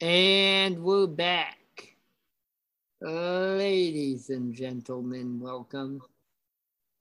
And 0.00 0.82
we're 0.82 1.06
back. 1.06 1.58
Ladies 3.00 4.28
and 4.28 4.54
gentlemen, 4.54 5.40
welcome. 5.40 6.02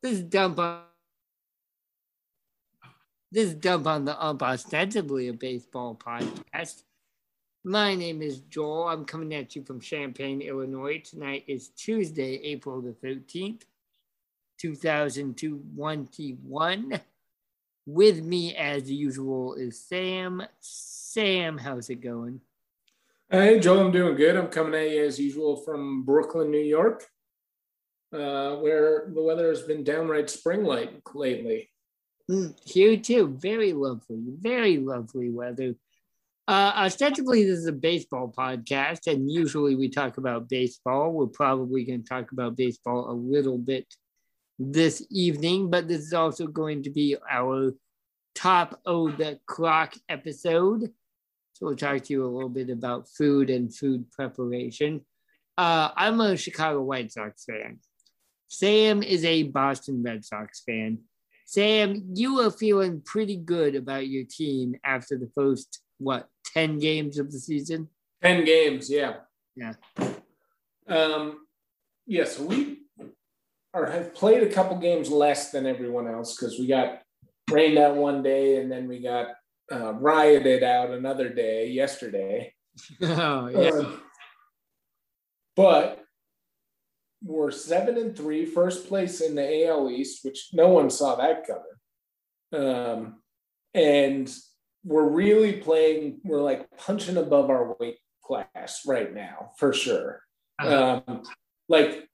This 0.02 0.13
is 0.13 0.23
Dump 0.23 0.59
on 0.59 0.84
this 3.34 3.48
is 3.48 3.55
Dump 3.55 3.88
on 3.88 4.05
the 4.05 4.23
Ump, 4.23 4.43
ostensibly 4.43 5.27
a 5.27 5.34
baseball 5.34 5.95
podcast. 5.95 6.84
My 7.66 7.95
name 7.95 8.22
is 8.22 8.41
Joel. 8.41 8.90
I'm 8.90 9.05
coming 9.05 9.34
at 9.34 9.55
you 9.55 9.63
from 9.63 9.80
Champaign, 9.80 10.41
Illinois. 10.41 10.99
Tonight 10.99 11.45
is 11.48 11.70
Tuesday, 11.70 12.34
April 12.44 12.81
the 12.81 12.91
13th, 12.91 13.62
2021. 14.59 16.99
With 17.85 18.21
me, 18.21 18.54
as 18.54 18.91
usual, 18.91 19.54
is 19.54 19.80
Sam. 19.80 20.44
Sam, 20.59 21.57
how's 21.57 21.90
it 21.90 22.02
going? 22.02 22.41
Hey, 23.30 23.62
Joel, 23.62 23.85
I'm 23.85 23.93
doing 23.93 24.18
good. 24.18 24.35
I'm 24.35 24.48
coming 24.48 24.73
at 24.73 24.91
you 24.91 25.05
as 25.05 25.18
usual 25.18 25.55
from 25.55 26.04
Brooklyn, 26.04 26.52
New 26.52 26.59
York, 26.59 27.07
uh, 28.12 28.57
where 28.57 29.09
the 29.16 29.23
weather 29.23 29.48
has 29.48 29.62
been 29.62 29.85
downright 29.85 30.30
spring-like 30.30 31.16
lately. 31.16 31.70
Mm, 32.30 32.57
here 32.66 32.98
too. 32.98 33.37
Very 33.40 33.71
lovely, 33.71 34.21
very 34.41 34.80
lovely 34.80 35.30
weather. 35.30 35.76
Uh, 36.46 36.74
ostensibly, 36.76 37.46
this 37.46 37.60
is 37.60 37.68
a 37.68 37.72
baseball 37.72 38.34
podcast, 38.38 39.08
and 39.08 39.32
usually 39.32 39.76
we 39.76 39.88
talk 39.88 40.18
about 40.18 40.49
baseball. 40.49 41.13
We're 41.13 41.27
probably 41.27 41.86
going 41.86 42.04
to 42.04 42.10
talk 42.10 42.34
about 42.34 42.58
baseball 42.58 43.10
a 43.10 43.13
little 43.13 43.58
bit 43.58 43.86
this 44.60 45.05
evening, 45.10 45.70
but 45.70 45.88
this 45.88 46.02
is 46.02 46.14
also 46.14 46.48
going 46.48 46.84
to 46.84 46.90
be 46.90 47.16
our 47.32 47.74
top 48.36 48.82
of 48.86 49.18
the 49.18 49.40
clock 49.46 49.96
episode. 50.10 50.91
So 51.54 51.68
we'll 51.68 51.76
talk 51.77 52.04
to 52.04 52.14
you 52.14 52.26
a 52.26 52.27
little 52.27 52.49
bit 52.49 52.70
about 52.70 53.08
food 53.08 53.49
and 53.49 53.74
food 53.74 54.12
preparation. 54.12 55.05
Uh, 55.58 55.91
I'm 55.96 56.20
a 56.20 56.36
Chicago 56.36 56.82
White 56.82 57.14
Sox 57.14 57.46
fan. 57.46 57.80
Sam 58.49 59.02
is 59.02 59.24
a 59.24 59.44
Boston 59.44 60.04
Red 60.04 60.26
Sox 60.26 60.62
fan. 60.62 60.99
Sam, 61.46 62.04
you 62.16 62.41
are 62.41 62.52
feeling 62.52 63.02
pretty 63.05 63.38
good 63.38 63.76
about 63.76 64.08
your 64.08 64.25
team 64.30 64.75
after 64.84 65.18
the 65.18 65.30
first, 65.36 65.81
what, 66.00 66.28
10 66.53 66.79
games 66.79 67.18
of 67.18 67.31
the 67.31 67.40
season? 67.40 67.90
10 68.22 68.46
games, 68.46 68.90
yeah. 68.90 69.16
Yeah. 69.56 69.73
Um, 70.88 71.46
yes, 72.06 72.07
yeah, 72.07 72.25
so 72.25 72.44
we 72.44 72.79
are 73.73 73.90
have 73.90 74.13
played 74.13 74.44
a 74.44 74.51
couple 74.51 74.78
games 74.78 75.09
less 75.09 75.51
than 75.51 75.66
everyone 75.66 76.07
else 76.07 76.35
because 76.35 76.59
we 76.59 76.68
got 76.68 77.01
rained 77.51 77.78
out 77.78 77.96
one 77.96 78.22
day 78.22 78.62
and 78.62 78.72
then 78.72 78.88
we 78.88 79.00
got 79.00 79.28
uh, 79.72 79.94
rioted 79.94 80.63
out 80.63 80.91
another 80.91 81.29
day 81.29 81.69
yesterday. 81.69 82.53
oh, 83.01 83.47
yeah. 83.47 83.69
Um, 83.69 84.01
but 85.56 86.03
we're 87.24 87.51
seven 87.51 87.97
and 87.97 88.16
three, 88.16 88.46
first 88.46 88.88
place 88.88 89.22
in 89.22 89.35
the 89.35 89.68
AL 89.68 89.90
East, 89.90 90.25
which 90.25 90.50
no 90.53 90.68
one 90.69 90.90
saw 90.90 91.16
that 91.16 91.46
coming. 91.47 92.66
Um, 92.68 93.22
and 93.74 94.31
we're 94.84 95.07
really 95.07 95.53
playing, 95.53 96.19
we're 96.23 96.41
like 96.41 96.67
punching 96.78 97.18
above 97.18 97.50
our 97.50 97.75
weight 97.80 97.97
class 98.24 98.81
right 98.85 99.13
now, 99.13 99.52
for 99.58 99.74
sure. 99.74 100.22
Uh-huh. 100.59 101.02
Um, 101.08 101.24
like 101.69 102.08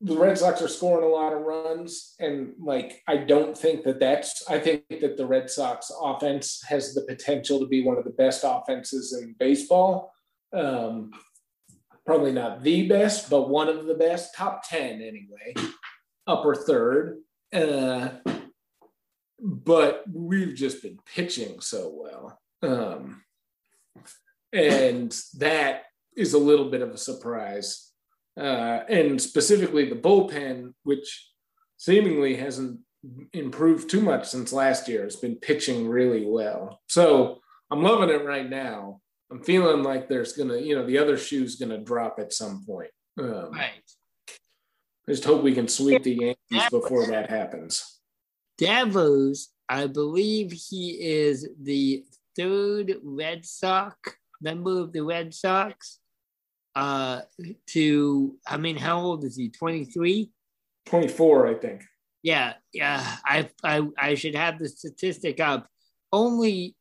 the 0.00 0.16
Red 0.16 0.36
Sox 0.36 0.60
are 0.60 0.68
scoring 0.68 1.04
a 1.04 1.08
lot 1.08 1.32
of 1.32 1.42
runs, 1.42 2.14
and 2.20 2.52
like 2.62 3.02
I 3.08 3.16
don't 3.16 3.56
think 3.56 3.84
that 3.84 3.98
that's. 3.98 4.44
I 4.48 4.58
think 4.58 4.84
that 5.00 5.16
the 5.16 5.26
Red 5.26 5.48
Sox 5.48 5.90
offense 6.02 6.62
has 6.68 6.92
the 6.92 7.02
potential 7.02 7.58
to 7.60 7.66
be 7.66 7.82
one 7.82 7.96
of 7.96 8.04
the 8.04 8.10
best 8.10 8.42
offenses 8.44 9.18
in 9.20 9.34
baseball. 9.38 10.12
Um, 10.52 11.12
probably 12.04 12.32
not 12.32 12.62
the 12.62 12.86
best, 12.88 13.30
but 13.30 13.48
one 13.48 13.68
of 13.68 13.86
the 13.86 13.94
best, 13.94 14.34
top 14.34 14.68
ten 14.68 15.00
anyway, 15.00 15.54
upper 16.26 16.54
third. 16.54 17.18
Uh, 17.52 18.08
but 19.66 20.04
we've 20.10 20.54
just 20.54 20.82
been 20.82 20.98
pitching 21.04 21.60
so 21.60 21.92
well, 21.94 22.40
um, 22.62 23.22
and 24.52 25.14
that 25.38 25.82
is 26.16 26.32
a 26.32 26.38
little 26.38 26.70
bit 26.70 26.80
of 26.80 26.90
a 26.90 26.98
surprise 26.98 27.86
uh, 28.38 28.80
and 28.88 29.20
specifically 29.20 29.88
the 29.88 29.96
bullpen, 29.96 30.74
which 30.82 31.30
seemingly 31.78 32.36
hasn't 32.36 32.80
improved 33.32 33.88
too 33.88 34.00
much 34.00 34.28
since 34.28 34.52
last 34.52 34.88
year, 34.88 35.04
has 35.04 35.16
been 35.16 35.36
pitching 35.36 35.88
really 35.88 36.26
well. 36.26 36.80
So 36.88 37.40
I'm 37.70 37.82
loving 37.82 38.10
it 38.10 38.24
right 38.24 38.48
now. 38.48 39.00
I'm 39.30 39.42
feeling 39.42 39.82
like 39.82 40.08
there's 40.08 40.34
gonna, 40.34 40.58
you 40.58 40.76
know, 40.76 40.86
the 40.86 40.98
other 40.98 41.16
shoe's 41.16 41.56
gonna 41.56 41.78
drop 41.78 42.18
at 42.18 42.32
some 42.32 42.64
point. 42.64 42.90
Um, 43.18 43.52
right. 43.52 43.82
I 45.08 45.12
just 45.12 45.24
hope 45.24 45.42
we 45.42 45.54
can 45.54 45.68
sweep 45.68 46.02
the 46.02 46.36
Yankees 46.50 46.70
before 46.70 47.06
that 47.06 47.30
happens. 47.30 48.00
Devers, 48.58 49.48
I 49.68 49.86
believe 49.86 50.52
he 50.52 50.90
is 51.00 51.48
the 51.60 52.04
third 52.36 52.96
Red 53.02 53.44
Sox 53.44 54.12
member 54.40 54.80
of 54.80 54.92
the 54.92 55.02
Red 55.02 55.34
Sox 55.34 55.98
uh, 56.74 57.22
to, 57.68 58.36
I 58.46 58.56
mean, 58.58 58.76
how 58.76 59.00
old 59.00 59.24
is 59.24 59.36
he? 59.36 59.48
23? 59.48 60.30
24, 60.86 61.48
I 61.48 61.54
think. 61.54 61.84
Yeah, 62.22 62.54
yeah. 62.72 63.16
I, 63.24 63.48
I, 63.64 63.88
I 63.98 64.14
should 64.14 64.34
have 64.34 64.58
the 64.58 64.68
statistic 64.68 65.40
up. 65.40 65.66
Only, 66.12 66.76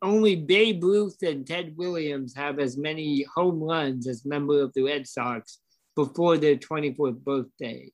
only 0.00 0.36
Babe 0.36 0.82
Ruth 0.82 1.22
and 1.22 1.46
Ted 1.46 1.74
Williams 1.76 2.34
have 2.36 2.58
as 2.58 2.76
many 2.76 3.26
home 3.34 3.62
runs 3.62 4.06
as 4.06 4.24
member 4.24 4.62
of 4.62 4.72
the 4.74 4.84
Red 4.84 5.06
Sox 5.06 5.58
before 5.96 6.38
their 6.38 6.56
24th 6.56 7.18
birthday 7.18 7.90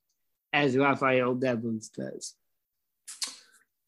as 0.53 0.77
Rafael 0.77 1.35
Devers 1.35 1.89
does. 1.89 2.35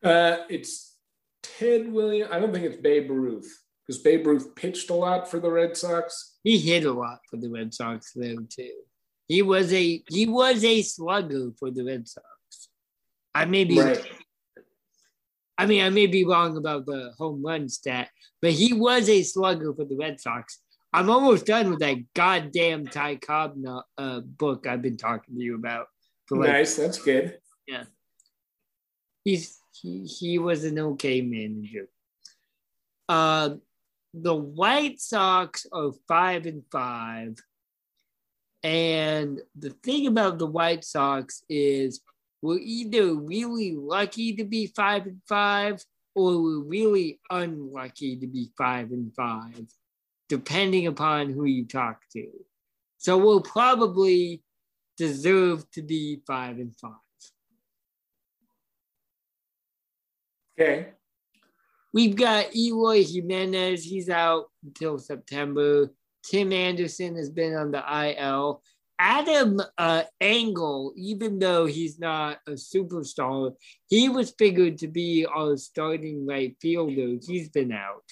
Uh, 0.04 0.38
it's 0.50 0.96
Ted 1.44 1.92
Williams. 1.92 2.32
I 2.32 2.40
don't 2.40 2.54
think 2.54 2.66
it's 2.66 2.82
Babe 2.82 3.10
Ruth 3.10 3.62
because 3.86 4.02
Babe 4.02 4.26
Ruth 4.26 4.56
pitched 4.56 4.90
a 4.90 4.94
lot 4.94 5.30
for 5.30 5.40
the 5.40 5.52
Red 5.52 5.78
Sox. 5.78 6.38
He 6.44 6.58
hit 6.58 6.86
a 6.86 6.92
lot 6.92 7.20
for 7.30 7.38
the 7.38 7.50
Red 7.50 7.74
Sox 7.74 8.14
though 8.14 8.46
too. 8.50 8.72
He 9.28 9.42
was 9.42 9.72
a 9.74 10.04
he 10.10 10.26
was 10.26 10.64
a 10.64 10.82
slugger 10.82 11.52
for 11.60 11.72
the 11.72 11.84
Red 11.84 12.08
Sox. 12.08 12.26
I 13.34 13.46
may 13.46 13.64
be 13.64 13.80
right. 13.80 14.04
I 15.58 15.66
mean 15.68 15.84
I 15.84 15.90
may 15.90 16.08
be 16.08 16.26
wrong 16.26 16.58
about 16.58 16.86
the 16.86 17.14
home 17.18 17.44
run 17.46 17.70
stat, 17.70 18.10
but 18.42 18.52
he 18.52 18.74
was 18.74 19.08
a 19.08 19.24
slugger 19.24 19.74
for 19.74 19.86
the 19.86 19.98
Red 19.98 20.20
Sox. 20.20 20.60
I'm 20.94 21.10
almost 21.10 21.46
done 21.46 21.70
with 21.70 21.80
that 21.80 21.98
goddamn 22.14 22.86
Ty 22.86 23.16
Cobb 23.18 23.56
uh, 23.98 24.20
book 24.20 24.68
I've 24.68 24.82
been 24.82 24.98
talking 24.98 25.36
to 25.36 25.42
you 25.42 25.56
about. 25.56 25.88
Like, 26.30 26.50
nice, 26.50 26.76
that's 26.76 26.98
good. 26.98 27.38
Yeah, 27.68 27.84
he's 29.24 29.61
he, 29.72 30.06
he 30.06 30.40
was 30.40 30.64
an 30.64 30.80
okay 30.80 31.22
manager. 31.22 31.88
Uh, 33.08 33.56
the 34.14 34.36
White 34.36 35.00
Sox 35.00 35.66
are 35.72 35.92
five 36.08 36.46
and 36.46 36.64
five. 36.72 37.38
And 38.64 39.42
the 39.58 39.72
thing 39.72 40.08
about 40.08 40.38
the 40.38 40.46
White 40.46 40.84
Sox 40.84 41.44
is 41.50 42.02
we're 42.42 42.60
either 42.60 43.16
really 43.16 43.76
lucky 43.76 44.36
to 44.36 44.44
be 44.44 44.68
five 44.68 45.06
and 45.06 45.22
five 45.28 45.84
or 46.16 46.42
we're 46.42 46.64
really 46.64 47.20
unlucky 47.30 48.18
to 48.18 48.28
be 48.28 48.52
five 48.58 48.92
and 48.92 49.14
five, 49.16 49.66
depending 50.28 50.88
upon 50.88 51.32
who 51.32 51.46
you 51.46 51.66
talk 51.66 52.02
to. 52.14 52.28
So 52.98 53.18
we'll 53.18 53.42
probably 53.42 54.44
deserve 54.98 55.70
to 55.72 55.82
be 55.82 56.22
five 56.28 56.58
and 56.58 56.76
five. 56.76 56.92
Okay. 60.62 60.90
We've 61.92 62.16
got 62.16 62.56
Eloy 62.56 63.04
Jimenez. 63.04 63.84
He's 63.84 64.10
out 64.10 64.46
until 64.64 65.00
September. 65.00 65.90
Tim 66.24 66.54
Anderson 66.54 67.16
has 67.16 67.32
been 67.32 67.56
on 67.56 67.72
the 67.72 67.84
IL. 68.16 68.62
Adam 69.00 69.60
uh, 69.80 70.04
Engel, 70.22 70.94
even 70.96 71.40
though 71.40 71.66
he's 71.66 71.98
not 72.00 72.38
a 72.48 72.52
superstar, 72.52 73.56
he 73.88 74.08
was 74.08 74.36
figured 74.38 74.78
to 74.78 74.88
be 74.88 75.26
our 75.26 75.58
starting 75.58 76.28
right 76.28 76.56
fielder. 76.62 77.18
He's 77.26 77.50
been 77.50 77.72
out. 77.72 78.04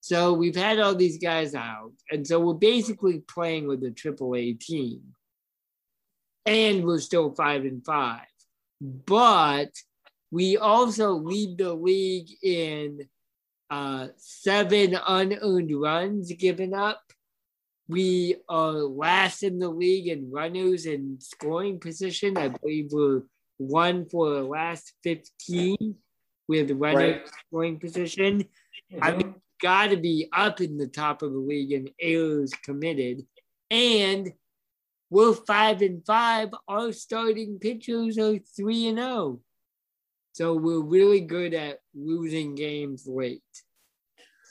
So 0.00 0.32
we've 0.32 0.56
had 0.56 0.78
all 0.78 0.94
these 0.94 1.18
guys 1.18 1.56
out. 1.56 1.92
And 2.12 2.24
so 2.24 2.38
we're 2.38 2.54
basically 2.54 3.20
playing 3.20 3.66
with 3.66 3.82
a 3.82 3.90
AAA 3.90 4.60
team. 4.60 5.00
And 6.46 6.84
we're 6.84 7.00
still 7.00 7.32
five 7.32 7.64
and 7.64 7.84
five. 7.84 8.26
But 8.80 9.70
we 10.32 10.56
also 10.56 11.12
lead 11.12 11.58
the 11.58 11.74
league 11.74 12.30
in 12.42 13.06
uh, 13.70 14.08
seven 14.16 14.98
unearned 15.06 15.70
runs 15.78 16.32
given 16.32 16.72
up. 16.72 17.02
We 17.86 18.36
are 18.48 18.72
last 18.72 19.42
in 19.42 19.58
the 19.58 19.68
league 19.68 20.08
in 20.08 20.30
runners 20.30 20.86
and 20.86 21.22
scoring 21.22 21.78
position. 21.78 22.38
I 22.38 22.48
believe 22.48 22.88
we're 22.92 23.22
one 23.58 24.08
for 24.08 24.30
the 24.30 24.42
last 24.42 24.94
15 25.04 25.96
with 26.48 26.70
runner 26.70 26.96
right. 26.96 27.28
scoring 27.46 27.78
position. 27.78 28.44
Mm-hmm. 28.90 29.02
I 29.04 29.12
mean, 29.12 29.34
got 29.60 29.90
to 29.90 29.98
be 29.98 30.30
up 30.32 30.62
in 30.62 30.78
the 30.78 30.88
top 30.88 31.20
of 31.20 31.32
the 31.32 31.38
league 31.38 31.72
in 31.72 31.90
errors 32.00 32.52
committed. 32.64 33.26
And 33.70 34.32
we're 35.10 35.34
five 35.34 35.82
and 35.82 36.04
five. 36.06 36.48
Our 36.66 36.92
starting 36.92 37.58
pitchers 37.58 38.16
are 38.16 38.38
three 38.56 38.88
and 38.88 38.96
zero. 38.98 39.10
Oh. 39.10 39.40
So 40.32 40.54
we're 40.54 40.80
really 40.80 41.20
good 41.20 41.54
at 41.54 41.78
losing 41.94 42.54
games 42.54 43.06
late. 43.06 43.42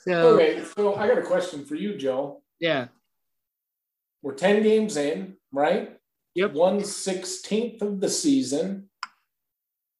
So 0.04 0.34
okay, 0.34 0.62
so 0.76 0.94
I 0.94 1.08
got 1.08 1.18
a 1.18 1.22
question 1.22 1.64
for 1.64 1.74
you, 1.74 1.96
Joe. 1.96 2.42
Yeah. 2.60 2.88
We're 4.22 4.34
10 4.34 4.62
games 4.62 4.96
in, 4.96 5.34
right? 5.52 5.96
Yep. 6.34 6.52
One 6.54 6.82
sixteenth 6.82 7.82
of 7.82 8.00
the 8.00 8.08
season, 8.08 8.88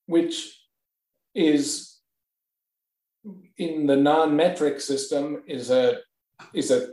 which 0.07 0.59
is 1.35 1.99
in 3.59 3.87
the 3.87 3.97
non-metric 3.97 4.81
system 4.81 5.43
is 5.47 5.71
a 5.71 5.99
is 6.55 6.71
a 6.71 6.89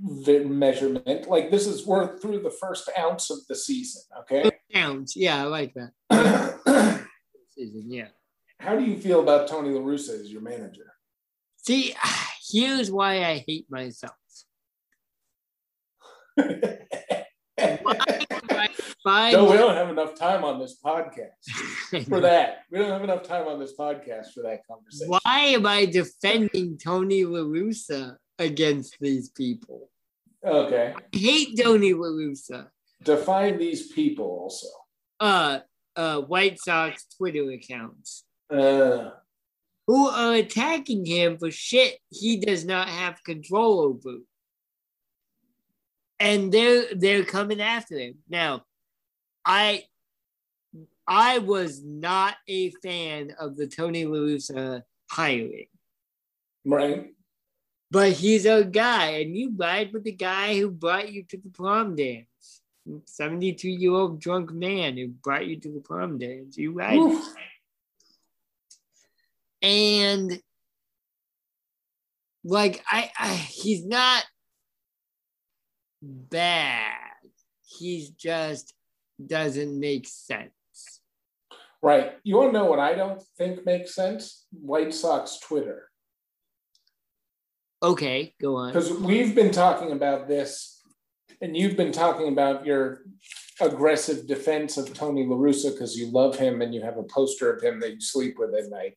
measurement. 0.00 1.28
Like 1.28 1.50
this 1.50 1.66
is 1.66 1.86
worth 1.86 2.22
through 2.22 2.40
the 2.40 2.50
first 2.50 2.88
ounce 2.98 3.30
of 3.30 3.38
the 3.48 3.54
season. 3.54 4.02
Okay. 4.20 4.50
Ounce, 4.74 5.16
yeah, 5.16 5.42
I 5.42 5.46
like 5.46 5.74
that. 5.74 7.06
season, 7.54 7.90
yeah. 7.90 8.08
How 8.60 8.76
do 8.76 8.84
you 8.84 8.98
feel 8.98 9.20
about 9.20 9.48
Tony 9.48 9.70
La 9.70 9.80
Russa 9.80 10.20
as 10.20 10.32
your 10.32 10.42
manager? 10.42 10.92
See, 11.56 11.94
here's 12.50 12.90
why 12.90 13.24
I 13.24 13.44
hate 13.46 13.66
myself. 13.70 14.12
no, 16.38 16.46
we 19.50 19.56
don't 19.56 19.74
have 19.74 19.90
enough 19.90 20.14
time 20.14 20.44
on 20.44 20.60
this 20.60 20.76
podcast 20.84 22.06
for 22.08 22.20
that. 22.20 22.60
We 22.70 22.78
don't 22.78 22.90
have 22.90 23.02
enough 23.02 23.22
time 23.24 23.48
on 23.48 23.58
this 23.58 23.74
podcast 23.78 24.32
for 24.32 24.42
that 24.42 24.60
conversation. 24.66 25.08
Why 25.24 25.40
am 25.40 25.66
I 25.66 25.86
defending 25.86 26.78
Tony 26.78 27.24
La 27.24 27.40
Russa 27.40 28.16
against 28.38 28.96
these 29.00 29.30
people? 29.30 29.90
Okay. 30.44 30.94
I 30.96 31.16
hate 31.16 31.58
Tony 31.60 31.92
La 31.92 32.08
Russa. 32.08 32.68
Define 33.02 33.58
these 33.58 33.92
people 33.92 34.26
also. 34.26 34.68
Uh, 35.18 35.60
uh, 35.96 36.20
White 36.22 36.60
Sox 36.60 37.06
Twitter 37.16 37.50
accounts. 37.50 38.24
Uh, 38.50 39.10
who 39.86 40.08
are 40.08 40.34
attacking 40.34 41.04
him 41.06 41.38
for 41.38 41.50
shit 41.50 41.98
he 42.10 42.38
does 42.38 42.64
not 42.64 42.88
have 42.88 43.24
control 43.24 43.80
over. 43.80 44.18
And 46.20 46.52
they're 46.52 46.94
they're 46.94 47.24
coming 47.24 47.60
after 47.60 47.98
him. 47.98 48.16
Now, 48.28 48.64
I 49.44 49.84
I 51.06 51.38
was 51.38 51.82
not 51.82 52.36
a 52.46 52.70
fan 52.82 53.34
of 53.40 53.56
the 53.56 53.66
Tony 53.66 54.04
La 54.04 54.18
Russa 54.18 54.82
hiring. 55.10 55.68
Right. 56.66 57.14
But 57.90 58.12
he's 58.12 58.44
a 58.44 58.64
guy, 58.64 59.20
and 59.20 59.34
you 59.34 59.54
ride 59.56 59.94
with 59.94 60.04
the 60.04 60.12
guy 60.12 60.58
who 60.58 60.70
brought 60.70 61.10
you 61.10 61.22
to 61.30 61.38
the 61.38 61.48
prom 61.48 61.96
dance. 61.96 62.26
72 63.06 63.68
year 63.68 63.92
old 63.92 64.20
drunk 64.20 64.52
man 64.52 64.96
who 64.96 65.08
brought 65.08 65.46
you 65.46 65.58
to 65.60 65.72
the 65.72 65.80
prom 65.80 66.18
dance. 66.18 66.58
You 66.58 66.72
ride. 66.72 66.98
And 69.62 70.40
like 72.44 72.82
I, 72.90 73.10
I 73.18 73.34
he's 73.34 73.84
not 73.86 74.24
bad. 76.02 76.94
He's 77.66 78.10
just 78.10 78.74
doesn't 79.24 79.78
make 79.78 80.06
sense. 80.06 80.52
Right. 81.82 82.12
You 82.24 82.36
want 82.36 82.52
to 82.52 82.58
know 82.58 82.64
what 82.64 82.80
I 82.80 82.94
don't 82.94 83.22
think 83.36 83.64
makes 83.64 83.94
sense? 83.94 84.46
White 84.50 84.92
Sox 84.92 85.38
Twitter. 85.38 85.88
Okay, 87.82 88.34
go 88.40 88.56
on. 88.56 88.72
Because 88.72 88.92
we've 88.92 89.36
been 89.36 89.52
talking 89.52 89.92
about 89.92 90.26
this, 90.26 90.82
and 91.40 91.56
you've 91.56 91.76
been 91.76 91.92
talking 91.92 92.28
about 92.28 92.66
your 92.66 93.02
aggressive 93.60 94.26
defense 94.26 94.76
of 94.76 94.92
Tony 94.92 95.24
La 95.24 95.36
Russa 95.36 95.72
because 95.72 95.96
you 95.96 96.10
love 96.10 96.36
him 96.36 96.60
and 96.60 96.74
you 96.74 96.82
have 96.82 96.96
a 96.96 97.04
poster 97.04 97.52
of 97.52 97.62
him 97.62 97.78
that 97.80 97.92
you 97.92 98.00
sleep 98.00 98.36
with 98.38 98.52
at 98.54 98.70
night. 98.70 98.96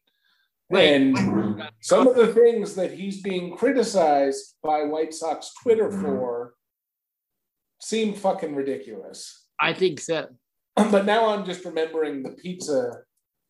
And 0.73 1.63
some 1.81 2.07
of 2.07 2.15
the 2.15 2.27
things 2.27 2.75
that 2.75 2.93
he's 2.93 3.21
being 3.21 3.55
criticized 3.55 4.55
by 4.63 4.83
White 4.83 5.13
Sox 5.13 5.51
Twitter 5.61 5.89
mm-hmm. 5.89 6.01
for 6.01 6.53
seem 7.81 8.13
fucking 8.13 8.55
ridiculous. 8.55 9.45
I 9.59 9.73
think 9.73 9.99
so. 9.99 10.27
But 10.91 11.05
now 11.05 11.27
I'm 11.27 11.45
just 11.45 11.65
remembering 11.65 12.23
the 12.23 12.31
pizza, 12.31 13.03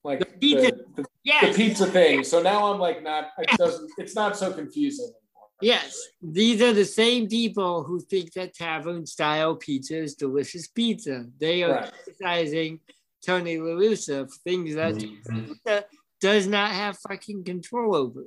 like 0.03 0.19
the 0.19 0.25
pizza, 0.25 0.71
the, 0.71 1.03
the, 1.03 1.05
yes. 1.23 1.55
the 1.55 1.63
pizza 1.63 1.85
thing. 1.85 2.23
So 2.23 2.41
now 2.41 2.73
I'm 2.73 2.79
like, 2.79 3.03
not 3.03 3.29
it 3.37 3.57
doesn't. 3.57 3.91
It's 3.99 4.15
not 4.15 4.35
so 4.35 4.51
confusing. 4.51 5.05
Anymore, 5.05 5.49
yes, 5.61 5.95
these 6.19 6.61
are 6.63 6.73
the 6.73 6.83
same 6.83 7.27
people 7.27 7.83
who 7.83 7.99
think 7.99 8.33
that 8.33 8.55
tavern 8.55 9.05
style 9.05 9.55
pizza 9.55 9.97
is 9.97 10.15
delicious 10.15 10.67
pizza. 10.67 11.25
They 11.39 11.63
are 11.63 11.73
right. 11.73 11.91
criticizing 12.03 12.79
Tony 13.23 13.59
La 13.59 13.75
Russa 13.79 14.27
for 14.29 14.37
things 14.43 14.73
that 14.75 14.95
mm-hmm. 14.95 15.79
Does 16.21 16.47
not 16.47 16.71
have 16.71 16.97
fucking 16.99 17.43
control 17.43 17.95
over. 17.95 18.23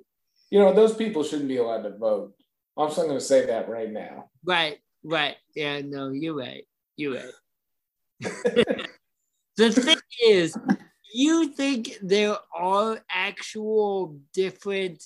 You 0.50 0.58
know, 0.58 0.72
those 0.72 0.94
people 0.94 1.24
shouldn't 1.24 1.48
be 1.48 1.56
allowed 1.56 1.82
to 1.82 1.96
vote. 1.96 2.34
I'm 2.76 2.88
just 2.88 2.98
going 2.98 3.10
to 3.10 3.20
say 3.20 3.46
that 3.46 3.68
right 3.68 3.90
now. 3.90 4.30
Right, 4.44 4.78
right. 5.02 5.36
Yeah, 5.54 5.80
no, 5.80 6.10
you're 6.10 6.36
right. 6.36 6.66
You're 6.96 7.14
right. 7.14 7.32
the 9.56 9.70
thing 9.70 9.96
is, 10.24 10.56
you 11.12 11.48
think 11.52 11.96
there 12.02 12.36
are 12.54 12.98
actual 13.08 14.18
different 14.32 15.02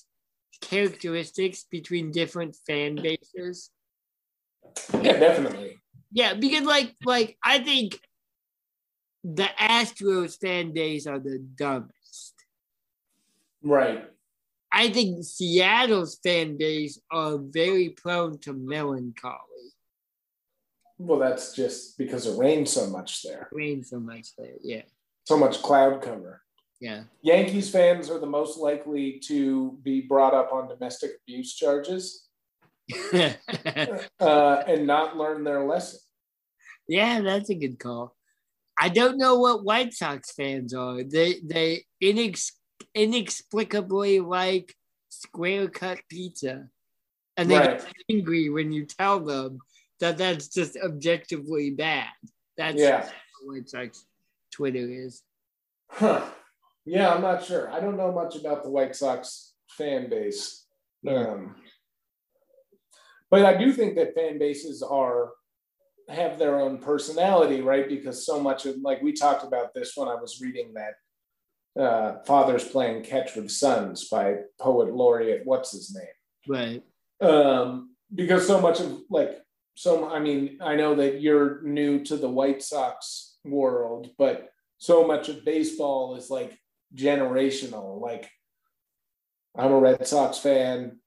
characteristics 0.60 1.64
between 1.70 2.10
different 2.10 2.56
fan 2.66 2.96
bases? 2.96 3.70
Yeah, 4.94 5.18
definitely. 5.18 5.76
Yeah, 6.10 6.34
because 6.34 6.64
like 6.64 6.94
like 7.04 7.36
I 7.44 7.58
think 7.58 8.00
the 9.24 9.48
Astros 9.60 10.38
fan 10.40 10.72
base 10.72 11.06
are 11.06 11.18
the 11.18 11.38
dumbest. 11.38 11.97
Right. 13.62 14.04
I 14.72 14.90
think 14.90 15.24
Seattle's 15.24 16.18
fan 16.22 16.56
base 16.58 17.00
are 17.10 17.38
very 17.38 17.90
prone 17.90 18.38
to 18.40 18.52
melancholy. 18.52 19.38
Well, 20.98 21.18
that's 21.18 21.54
just 21.54 21.96
because 21.96 22.26
it 22.26 22.38
rains 22.38 22.72
so 22.72 22.88
much 22.88 23.22
there. 23.22 23.48
Rains 23.52 23.90
so 23.90 24.00
much 24.00 24.34
there, 24.36 24.54
yeah. 24.62 24.82
So 25.24 25.38
much 25.38 25.62
cloud 25.62 26.02
cover. 26.02 26.42
Yeah. 26.80 27.04
Yankees 27.22 27.70
fans 27.70 28.10
are 28.10 28.18
the 28.18 28.26
most 28.26 28.58
likely 28.58 29.20
to 29.26 29.78
be 29.82 30.02
brought 30.02 30.34
up 30.34 30.52
on 30.52 30.68
domestic 30.68 31.12
abuse 31.22 31.54
charges 31.54 32.28
uh, 33.12 34.62
and 34.66 34.86
not 34.86 35.16
learn 35.16 35.44
their 35.44 35.64
lesson. 35.64 36.00
Yeah, 36.88 37.20
that's 37.20 37.50
a 37.50 37.54
good 37.54 37.78
call. 37.78 38.16
I 38.78 38.88
don't 38.88 39.18
know 39.18 39.38
what 39.38 39.64
White 39.64 39.92
Sox 39.92 40.32
fans 40.32 40.72
are. 40.72 41.02
They 41.02 41.40
they 41.44 41.84
inex- 42.02 42.52
inexplicably 42.94 44.20
like 44.20 44.74
square 45.08 45.68
cut 45.68 45.98
pizza, 46.08 46.68
and 47.36 47.50
they 47.50 47.58
right. 47.58 47.78
get 47.78 47.94
angry 48.10 48.50
when 48.50 48.72
you 48.72 48.84
tell 48.84 49.20
them 49.20 49.58
that 50.00 50.18
that's 50.18 50.48
just 50.48 50.76
objectively 50.76 51.70
bad. 51.70 52.08
That's 52.56 52.80
yeah. 52.80 53.08
White 53.44 53.68
Sox 53.68 54.04
Twitter 54.52 54.78
is. 54.78 55.22
Huh. 55.90 56.24
Yeah, 56.84 57.10
I'm 57.10 57.22
not 57.22 57.44
sure. 57.44 57.70
I 57.70 57.80
don't 57.80 57.96
know 57.96 58.12
much 58.12 58.36
about 58.36 58.62
the 58.62 58.70
White 58.70 58.96
Sox 58.96 59.52
fan 59.76 60.08
base. 60.08 60.64
Um, 61.06 61.54
but 63.30 63.44
I 63.44 63.56
do 63.56 63.72
think 63.72 63.94
that 63.96 64.14
fan 64.14 64.38
bases 64.38 64.82
are 64.82 65.30
have 66.08 66.38
their 66.38 66.58
own 66.58 66.78
personality, 66.78 67.60
right? 67.60 67.88
Because 67.88 68.24
so 68.24 68.40
much 68.40 68.64
of 68.66 68.76
like 68.78 69.02
we 69.02 69.12
talked 69.12 69.44
about 69.44 69.74
this 69.74 69.92
when 69.94 70.08
I 70.08 70.14
was 70.14 70.40
reading 70.40 70.72
that 70.74 70.94
uh, 71.78 72.18
"Fathers 72.26 72.64
Playing 72.64 73.02
Catch 73.02 73.36
with 73.36 73.50
Sons" 73.50 74.08
by 74.08 74.36
poet 74.60 74.94
laureate 74.94 75.42
what's 75.44 75.72
his 75.72 75.94
name, 75.94 76.06
right? 76.48 76.82
Um, 77.20 77.94
because 78.14 78.46
so 78.46 78.60
much 78.60 78.80
of 78.80 79.00
like 79.10 79.42
so 79.74 80.10
I 80.10 80.18
mean, 80.18 80.58
I 80.60 80.74
know 80.74 80.96
that 80.96 81.20
you're 81.20 81.62
new 81.62 82.02
to 82.06 82.16
the 82.16 82.28
White 82.28 82.62
Sox 82.62 83.36
world, 83.44 84.10
but 84.18 84.50
so 84.78 85.06
much 85.06 85.28
of 85.28 85.44
baseball 85.44 86.16
is 86.16 86.30
like 86.30 86.58
generational. 86.96 88.00
Like 88.00 88.28
I'm 89.56 89.70
a 89.70 89.78
Red 89.78 90.04
Sox 90.06 90.38
fan. 90.38 90.98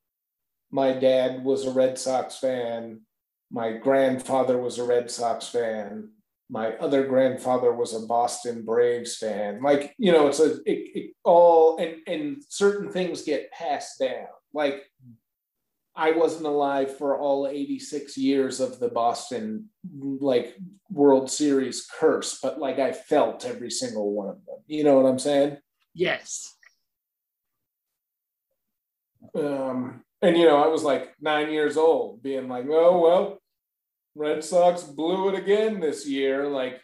My 0.72 0.94
dad 0.94 1.44
was 1.44 1.66
a 1.66 1.72
Red 1.72 2.00
Sox 2.00 2.38
fan. 2.38 3.02
My 3.52 3.74
grandfather 3.74 4.58
was 4.58 4.80
a 4.80 4.86
Red 4.86 5.12
Sox 5.12 5.50
fan. 5.50 6.12
My 6.52 6.74
other 6.74 7.08
grandfather 7.08 7.74
was 7.74 7.94
a 7.94 8.06
Boston 8.06 8.64
Braves 8.66 9.16
fan. 9.16 9.62
Like, 9.64 9.96
you 9.98 10.12
know, 10.12 10.28
it's 10.28 10.42
a 10.42 10.56
it, 10.66 10.92
it 10.94 11.12
all 11.24 11.78
and 11.78 11.96
and 12.06 12.44
certain 12.50 12.92
things 12.92 13.24
get 13.24 13.52
passed 13.52 14.00
down. 14.00 14.28
Like 14.54 14.84
I 15.96 16.12
wasn't 16.12 16.46
alive 16.46 16.98
for 16.98 17.18
all 17.18 17.48
86 17.48 18.18
years 18.18 18.60
of 18.60 18.80
the 18.80 18.90
Boston 18.90 19.70
like 19.94 20.56
World 20.90 21.32
Series 21.32 21.88
curse, 22.00 22.40
but 22.42 22.60
like 22.60 22.80
I 22.80 22.92
felt 22.92 23.46
every 23.46 23.72
single 23.72 24.12
one 24.14 24.30
of 24.30 24.46
them. 24.46 24.58
You 24.68 24.84
know 24.84 25.00
what 25.00 25.10
I'm 25.10 25.20
saying? 25.20 25.58
Yes. 25.94 26.54
Um, 29.36 30.04
and 30.22 30.38
you 30.38 30.46
know, 30.46 30.64
I 30.64 30.68
was 30.68 30.84
like 30.84 31.14
nine 31.20 31.52
years 31.52 31.78
old, 31.78 32.22
being 32.22 32.48
like, 32.48 32.66
"Oh 32.70 33.00
well, 33.00 33.41
Red 34.16 34.44
Sox 34.44 34.84
blew 34.84 35.30
it 35.30 35.36
again 35.36 35.80
this 35.80 36.08
year." 36.08 36.48
Like, 36.48 36.82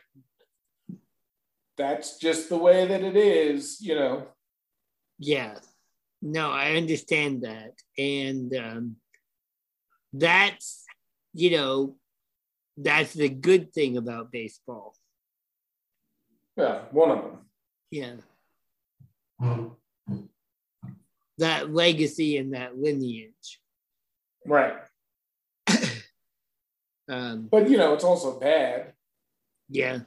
that's 1.78 2.18
just 2.18 2.50
the 2.50 2.58
way 2.58 2.88
that 2.88 3.04
it 3.04 3.16
is, 3.16 3.80
you 3.82 3.96
know. 3.96 4.28
Yeah. 5.20 5.60
No, 6.22 6.50
I 6.52 6.76
understand 6.76 7.44
that. 7.44 7.74
And 7.98 8.56
um, 8.56 8.96
that's, 10.12 10.84
you 11.34 11.52
know, 11.52 11.96
that's 12.76 13.14
the 13.14 13.30
good 13.30 13.72
thing 13.74 13.98
about 13.98 14.32
baseball. 14.32 14.96
Yeah, 16.56 16.82
one 16.92 17.12
of 17.12 17.24
them. 17.24 17.38
Yeah. 17.92 18.16
That 21.38 21.72
legacy 21.72 22.38
and 22.38 22.56
that 22.56 22.80
lineage. 22.80 23.60
Right. 24.44 24.74
Um, 27.10 27.48
But 27.52 27.70
you 27.70 27.78
know, 27.78 27.94
it's 27.94 28.04
also 28.04 28.40
bad 28.40 28.94
yeah. 29.70 30.00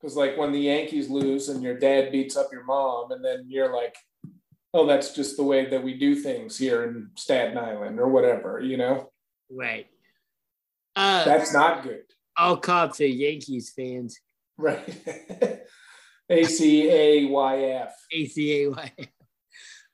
because 0.00 0.16
like 0.16 0.36
when 0.36 0.52
the 0.52 0.60
Yankees 0.60 1.08
lose 1.08 1.48
and 1.48 1.62
your 1.62 1.78
dad 1.78 2.10
beats 2.12 2.36
up 2.36 2.48
your 2.52 2.64
mom, 2.64 3.12
and 3.12 3.24
then 3.24 3.44
you're 3.48 3.72
like, 3.74 3.94
"Oh, 4.72 4.86
that's 4.86 5.14
just 5.14 5.36
the 5.36 5.44
way 5.44 5.66
that 5.66 5.82
we 5.82 5.94
do 5.98 6.14
things 6.16 6.58
here 6.58 6.84
in 6.84 7.10
Staten 7.16 7.56
Island 7.58 8.00
or 8.00 8.08
whatever," 8.08 8.60
you 8.60 8.76
know. 8.76 9.10
Right. 9.50 9.86
Uh, 10.96 11.24
That's 11.24 11.52
not 11.52 11.82
good. 11.82 12.04
all 12.36 12.56
cops 12.56 13.00
are 13.00 13.06
Yankees 13.06 13.72
fans. 13.76 14.18
Right. 14.56 14.86
A 16.30 16.44
C 16.44 16.88
A 16.90 17.24
Y 17.26 17.56
F. 17.64 17.94
ACAY. 18.12 18.72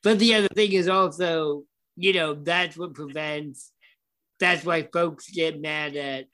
But 0.02 0.18
the 0.18 0.34
other 0.34 0.48
thing 0.48 0.72
is 0.72 0.88
also, 0.88 1.64
you 1.96 2.12
know, 2.12 2.34
that's 2.34 2.76
what 2.76 2.94
prevents, 2.94 3.72
that's 4.40 4.64
why 4.64 4.82
folks 4.82 5.30
get 5.30 5.60
mad 5.60 5.94
at 5.96 6.24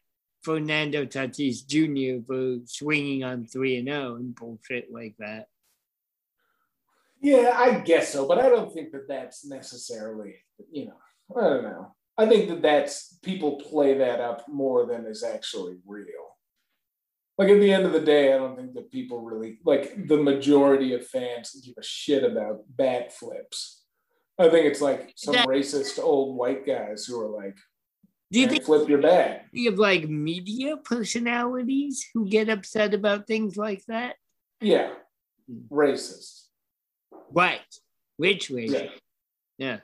Fernando 0.42 1.04
Tatis 1.04 1.66
Jr. 1.66 2.24
for 2.26 2.58
swinging 2.66 3.24
on 3.24 3.46
3 3.46 3.78
and 3.78 3.88
0 3.88 4.14
and 4.16 4.34
bullshit 4.34 4.92
like 4.92 5.16
that. 5.18 5.48
Yeah, 7.20 7.54
I 7.56 7.80
guess 7.80 8.12
so, 8.12 8.26
but 8.28 8.38
I 8.38 8.48
don't 8.48 8.72
think 8.72 8.92
that 8.92 9.08
that's 9.08 9.44
necessarily, 9.44 10.36
you 10.70 10.86
know, 10.86 10.96
I 11.36 11.40
don't 11.40 11.62
know. 11.64 11.94
I 12.18 12.26
think 12.26 12.48
that 12.48 12.62
that's 12.62 13.18
people 13.22 13.56
play 13.56 13.94
that 13.98 14.20
up 14.20 14.48
more 14.48 14.86
than 14.86 15.06
is 15.06 15.24
actually 15.24 15.76
real. 15.86 16.06
Like 17.36 17.48
at 17.50 17.60
the 17.60 17.72
end 17.72 17.84
of 17.84 17.92
the 17.92 18.00
day, 18.00 18.32
I 18.32 18.38
don't 18.38 18.56
think 18.56 18.74
that 18.74 18.90
people 18.90 19.20
really 19.20 19.58
like 19.64 20.06
the 20.06 20.16
majority 20.16 20.94
of 20.94 21.06
fans 21.06 21.60
give 21.64 21.74
a 21.78 21.82
shit 21.82 22.24
about 22.24 22.60
bat 22.68 23.12
flips. 23.12 23.82
I 24.38 24.48
think 24.48 24.66
it's 24.66 24.80
like 24.80 25.12
some 25.16 25.34
That- 25.34 25.48
racist 25.48 25.98
old 26.02 26.36
white 26.36 26.66
guys 26.66 27.04
who 27.04 27.20
are 27.20 27.28
like, 27.28 27.56
Do 28.32 28.40
you 28.40 28.48
think 28.48 28.64
flip 28.64 28.88
your 28.88 29.00
bat? 29.00 29.46
you 29.52 29.70
have 29.70 29.78
like 29.78 30.08
media 30.08 30.76
personalities 30.76 32.04
who 32.12 32.28
get 32.28 32.48
upset 32.48 32.92
about 32.92 33.26
things 33.26 33.56
like 33.56 33.84
that? 33.86 34.16
Yeah, 34.60 34.90
racist. 35.70 36.46
Right. 37.32 37.60
Which 38.16 38.50
way? 38.50 38.90
Yeah. 39.58 39.78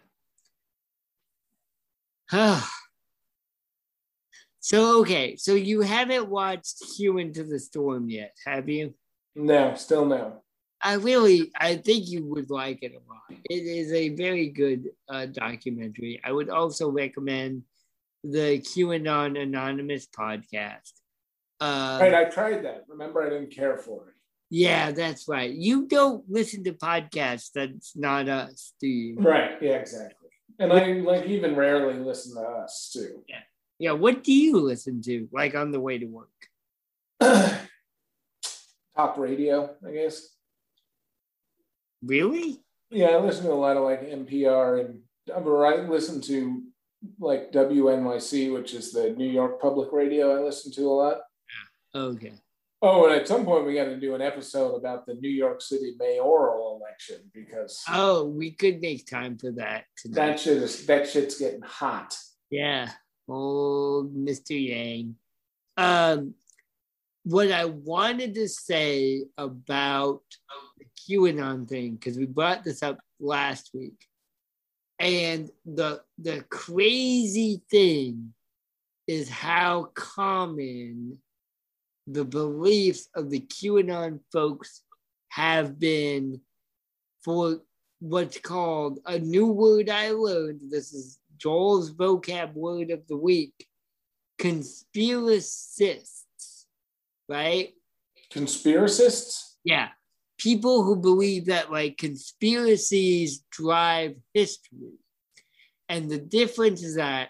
Yeah. 2.32 2.60
so 4.60 5.00
okay, 5.00 5.36
so 5.36 5.54
you 5.54 5.82
haven't 5.82 6.28
watched 6.28 6.82
Q 6.96 7.18
into 7.18 7.44
the 7.44 7.60
Storm 7.60 8.08
yet, 8.08 8.34
have 8.44 8.68
you? 8.68 8.94
No, 9.36 9.74
still 9.74 10.04
no. 10.04 10.42
I 10.82 10.94
really, 10.94 11.52
I 11.56 11.76
think 11.76 12.08
you 12.08 12.24
would 12.24 12.50
like 12.50 12.82
it 12.82 12.92
a 12.92 13.08
lot. 13.08 13.22
It 13.48 13.54
is 13.54 13.92
a 13.92 14.08
very 14.10 14.48
good 14.48 14.90
uh, 15.08 15.26
documentary. 15.26 16.20
I 16.24 16.32
would 16.32 16.50
also 16.50 16.90
recommend 16.90 17.62
the 18.24 18.60
QAnon 18.60 19.40
Anonymous 19.40 20.06
podcast. 20.06 20.92
Uh, 21.60 21.98
Right, 22.00 22.14
I 22.14 22.24
tried 22.24 22.64
that. 22.64 22.84
Remember, 22.88 23.22
I 23.22 23.30
didn't 23.30 23.50
care 23.54 23.78
for 23.78 24.08
it. 24.08 24.14
yeah, 24.50 24.90
that's 24.90 25.28
right. 25.28 25.50
You 25.50 25.86
don't 25.86 26.24
listen 26.28 26.64
to 26.64 26.72
podcasts. 26.72 27.50
That's 27.54 27.96
not 27.96 28.28
us, 28.28 28.74
do 28.80 28.86
you? 28.88 29.16
Right. 29.18 29.56
Yeah, 29.62 29.72
exactly. 29.76 30.28
And 30.58 30.72
I 30.72 30.92
like 31.00 31.26
even 31.26 31.56
rarely 31.56 31.94
listen 31.98 32.34
to 32.34 32.40
us 32.42 32.90
too. 32.92 33.22
Yeah. 33.28 33.40
Yeah. 33.78 33.92
What 33.92 34.22
do 34.22 34.32
you 34.32 34.60
listen 34.60 35.00
to, 35.02 35.28
like 35.32 35.54
on 35.54 35.70
the 35.72 35.80
way 35.80 35.98
to 35.98 36.06
work? 36.06 36.28
Top 38.96 39.16
radio, 39.18 39.74
I 39.86 39.92
guess. 39.92 40.28
Really? 42.04 42.60
Yeah, 42.90 43.06
I 43.08 43.16
listen 43.18 43.44
to 43.46 43.52
a 43.52 43.54
lot 43.54 43.76
of 43.76 43.84
like 43.84 44.02
NPR 44.02 44.80
and 44.84 45.00
I 45.34 45.88
listen 45.88 46.20
to 46.22 46.62
like 47.18 47.52
WNYC, 47.52 48.52
which 48.52 48.74
is 48.74 48.92
the 48.92 49.10
New 49.10 49.28
York 49.28 49.60
Public 49.60 49.92
Radio. 49.92 50.36
I 50.36 50.42
listen 50.44 50.72
to 50.72 50.82
a 50.82 50.92
lot. 50.92 51.16
Okay. 51.94 52.32
Oh, 52.84 53.06
and 53.06 53.14
at 53.14 53.28
some 53.28 53.44
point 53.44 53.64
we 53.64 53.74
got 53.74 53.84
to 53.84 54.00
do 54.00 54.14
an 54.16 54.22
episode 54.22 54.74
about 54.74 55.06
the 55.06 55.14
New 55.14 55.28
York 55.30 55.60
City 55.62 55.94
mayoral 55.98 56.80
election 56.80 57.30
because 57.32 57.80
Oh, 57.88 58.24
we 58.24 58.50
could 58.52 58.80
make 58.80 59.06
time 59.06 59.38
for 59.38 59.52
that 59.52 59.84
tonight. 59.96 60.14
that 60.16 60.40
shit 60.40 60.56
is 60.56 60.84
that 60.86 61.08
shit's 61.08 61.38
getting 61.38 61.62
hot. 61.62 62.16
Yeah, 62.50 62.90
old 63.28 64.14
Mr. 64.16 64.50
Yang. 64.50 65.14
Um, 65.76 66.34
what 67.24 67.52
I 67.52 67.66
wanted 67.66 68.34
to 68.34 68.48
say 68.48 69.24
about 69.38 70.22
the 70.78 70.86
QAnon 71.08 71.68
thing, 71.68 71.94
because 71.94 72.18
we 72.18 72.26
brought 72.26 72.64
this 72.64 72.82
up 72.82 72.98
last 73.20 73.70
week, 73.74 74.04
and 74.98 75.50
the 75.64 76.02
the 76.18 76.44
crazy 76.50 77.62
thing 77.70 78.34
is 79.06 79.28
how 79.28 79.90
common 79.94 81.18
the 82.06 82.24
beliefs 82.24 83.08
of 83.14 83.30
the 83.30 83.40
QAnon 83.40 84.20
folks 84.32 84.82
have 85.30 85.78
been 85.78 86.40
for 87.24 87.60
what's 88.00 88.38
called 88.38 88.98
a 89.06 89.18
new 89.18 89.46
word 89.46 89.88
I 89.88 90.10
learned. 90.10 90.60
This 90.70 90.92
is 90.92 91.18
Joel's 91.36 91.92
vocab 91.92 92.54
word 92.54 92.90
of 92.90 93.06
the 93.08 93.16
week 93.16 93.66
conspiracists, 94.42 96.64
right? 97.28 97.72
Conspiracists? 98.32 99.54
Yeah. 99.64 99.88
People 100.42 100.82
who 100.82 100.96
believe 100.96 101.46
that 101.46 101.70
like 101.70 101.98
conspiracies 101.98 103.44
drive 103.52 104.16
history. 104.34 104.98
And 105.88 106.10
the 106.10 106.18
difference 106.18 106.82
is 106.82 106.96
that 106.96 107.28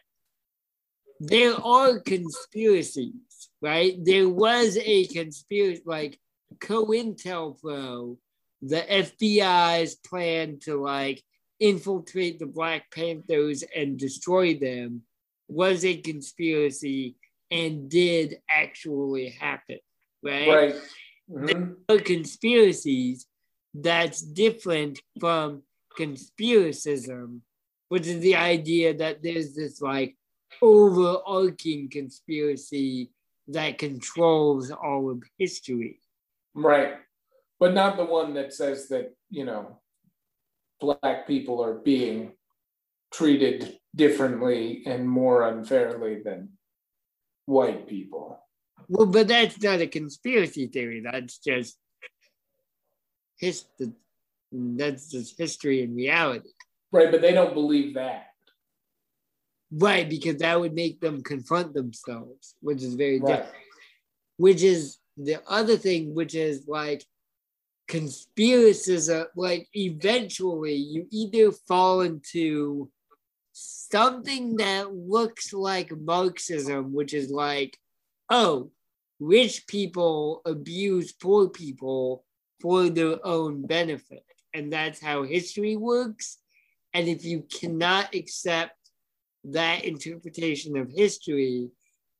there 1.21 1.55
are 1.55 2.01
conspiracies, 2.01 3.51
right? 3.61 3.97
There 4.03 4.29
was 4.29 4.79
a 4.79 5.07
conspiracy, 5.07 5.83
like 5.85 6.19
COINTELPRO, 6.59 8.17
the 8.63 8.81
FBI's 8.81 9.97
plan 9.97 10.59
to 10.61 10.81
like 10.81 11.23
infiltrate 11.61 12.39
the 12.39 12.47
Black 12.47 12.91
Panthers 12.93 13.63
and 13.75 13.99
destroy 13.99 14.55
them 14.55 15.03
was 15.49 15.85
a 15.85 15.97
conspiracy 15.97 17.17
and 17.51 17.91
did 17.91 18.39
actually 18.49 19.29
happen, 19.29 19.79
right? 20.23 20.49
Right. 20.49 20.75
Mhm. 21.31 21.77
Are 21.89 21.99
conspiracies 21.99 23.27
that's 23.75 24.21
different 24.23 25.01
from 25.19 25.63
conspiracism, 25.99 27.41
which 27.89 28.07
is 28.07 28.21
the 28.21 28.37
idea 28.37 28.95
that 28.95 29.23
there's 29.23 29.55
this 29.55 29.81
like 29.81 30.17
overarching 30.61 31.89
conspiracy 31.89 33.11
that 33.49 33.79
controls 33.79 34.71
all 34.71 35.11
of 35.11 35.23
history. 35.39 36.01
Right. 36.55 36.97
But 37.59 37.75
not 37.75 37.97
the 37.97 38.05
one 38.05 38.35
that 38.35 38.53
says 38.53 38.89
that, 38.89 39.15
you 39.31 39.45
know, 39.45 39.81
black 40.81 41.27
people 41.27 41.63
are 41.63 41.75
being 41.75 42.33
treated 43.13 43.79
differently 43.95 44.83
and 44.87 45.09
more 45.09 45.49
unfairly 45.49 46.23
than 46.23 46.59
white 47.47 47.87
people. 47.87 48.42
Well, 48.93 49.07
but 49.07 49.29
that's 49.29 49.59
not 49.63 49.81
a 49.81 49.87
conspiracy 49.87 50.67
theory. 50.67 51.01
That's 51.01 51.39
just 51.39 51.79
his. 53.39 53.65
That's 54.53 55.11
just 55.11 55.39
history 55.39 55.83
and 55.83 55.97
reality. 55.97 56.51
Right, 56.93 57.11
but 57.11 57.23
they 57.23 57.33
don't 57.33 57.55
believe 57.55 57.95
that. 57.95 58.27
Right, 59.71 60.07
because 60.07 60.37
that 60.41 60.61
would 60.61 60.75
make 60.75 61.01
them 61.01 61.23
confront 61.23 61.73
themselves, 61.73 62.55
which 62.61 62.83
is 62.83 62.93
very 62.93 63.19
Right. 63.19 63.39
different. 63.39 63.65
Which 64.37 64.63
is 64.63 64.99
the 65.17 65.39
other 65.49 65.79
thing, 65.79 66.15
which 66.15 66.35
is 66.35 66.69
like 66.69 67.03
conspiracies 67.89 69.09
are 69.09 69.31
like 69.35 69.69
eventually 69.73 70.75
you 70.75 71.07
either 71.11 71.51
fall 71.51 72.03
into 72.03 72.91
something 73.53 74.57
that 74.57 74.95
looks 74.95 75.55
like 75.55 75.99
Marxism, 75.99 76.93
which 76.93 77.15
is 77.15 77.31
like, 77.31 77.79
oh, 78.29 78.71
rich 79.23 79.67
people 79.67 80.43
abuse 80.45 81.13
poor 81.13 81.49
people 81.49 82.25
for 82.61 82.89
their 82.89 83.25
own 83.25 83.63
benefit. 83.67 84.25
And 84.53 84.73
that's 84.73 85.01
how 85.01 85.23
history 85.23 85.77
works. 85.77 86.39
And 86.93 87.09
if 87.09 87.25
you 87.25 87.43
cannot 87.43 88.15
accept 88.15 88.77
that 89.45 89.85
interpretation 89.85 90.77
of 90.77 90.91
history, 90.91 91.71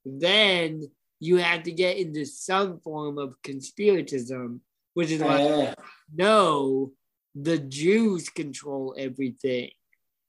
then 0.05 0.83
you 1.21 1.37
have 1.37 1.63
to 1.65 1.73
get 1.73 1.99
into 1.99 2.25
some 2.25 2.81
form 2.81 3.19
of 3.19 3.41
conspiratism, 3.43 4.61
which 4.95 5.11
is 5.11 5.21
like, 5.21 5.75
no, 6.15 6.93
the 7.35 7.59
Jews 7.59 8.29
control 8.29 8.95
everything. 8.99 9.71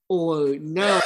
Or 0.08 0.56
no, 0.60 1.00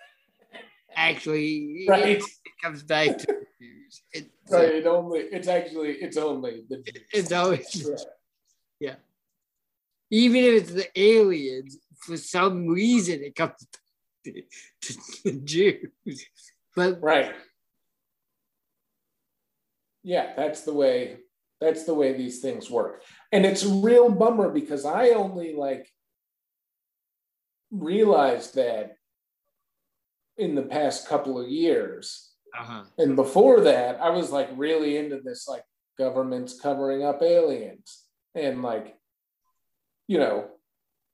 actually, 0.96 1.86
right. 1.88 2.04
it, 2.04 2.18
it 2.18 2.52
comes 2.62 2.82
back 2.82 3.16
to 3.18 3.26
the 3.26 3.46
Jews. 3.60 4.02
It, 4.12 4.30
right. 4.50 4.74
it 4.74 4.86
only, 4.86 5.20
it's 5.20 5.48
actually, 5.48 5.92
it's 5.92 6.16
only 6.16 6.64
the 6.68 6.78
Jews. 6.78 7.04
It's 7.12 7.32
always, 7.32 7.86
right. 7.88 8.00
yeah. 8.80 8.94
Even 10.10 10.42
if 10.44 10.62
it's 10.62 10.72
the 10.72 11.00
aliens, 11.00 11.78
for 11.98 12.16
some 12.16 12.68
reason 12.68 13.22
it 13.22 13.34
comes 13.34 13.54
to, 14.24 14.32
to 14.82 14.94
the 15.24 15.32
Jews. 15.44 16.26
But 16.74 17.02
right. 17.02 17.34
Yeah, 20.02 20.32
that's 20.36 20.62
the 20.62 20.72
way 20.72 21.18
that's 21.60 21.84
the 21.84 21.94
way 21.94 22.12
these 22.12 22.40
things 22.40 22.70
work. 22.70 23.02
And 23.32 23.44
it's 23.44 23.64
a 23.64 23.68
real 23.68 24.10
bummer 24.10 24.48
because 24.48 24.84
I 24.84 25.08
only 25.10 25.54
like 25.54 25.92
realized 27.70 28.54
that 28.54 28.96
in 30.36 30.54
the 30.54 30.62
past 30.62 31.08
couple 31.08 31.40
of 31.40 31.48
years. 31.48 32.27
Uh-huh. 32.58 32.84
And 32.98 33.16
before 33.16 33.60
that, 33.62 34.00
I 34.00 34.10
was 34.10 34.30
like 34.30 34.48
really 34.54 34.96
into 34.96 35.20
this 35.20 35.48
like 35.48 35.64
governments 35.98 36.60
covering 36.60 37.04
up 37.04 37.22
aliens 37.22 38.04
and 38.34 38.62
like, 38.62 38.96
you 40.06 40.18
know, 40.18 40.48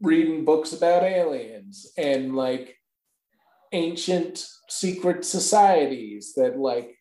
reading 0.01 0.45
books 0.45 0.73
about 0.73 1.03
aliens 1.03 1.87
and 1.97 2.35
like 2.37 2.77
ancient 3.73 4.47
secret 4.69 5.25
societies 5.25 6.35
that 6.35 6.59
like 6.59 6.97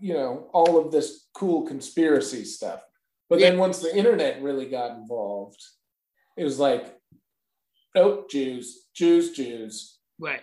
you 0.00 0.14
know 0.14 0.48
all 0.52 0.78
of 0.78 0.92
this 0.92 1.26
cool 1.34 1.66
conspiracy 1.66 2.44
stuff 2.44 2.80
but 3.28 3.38
yeah. 3.38 3.50
then 3.50 3.58
once 3.58 3.78
the 3.78 3.96
internet 3.96 4.42
really 4.42 4.68
got 4.68 4.96
involved 4.96 5.62
it 6.36 6.44
was 6.44 6.58
like 6.58 6.96
oh 7.96 8.24
jews 8.30 8.88
jews 8.94 9.32
jews 9.32 9.98
right 10.18 10.42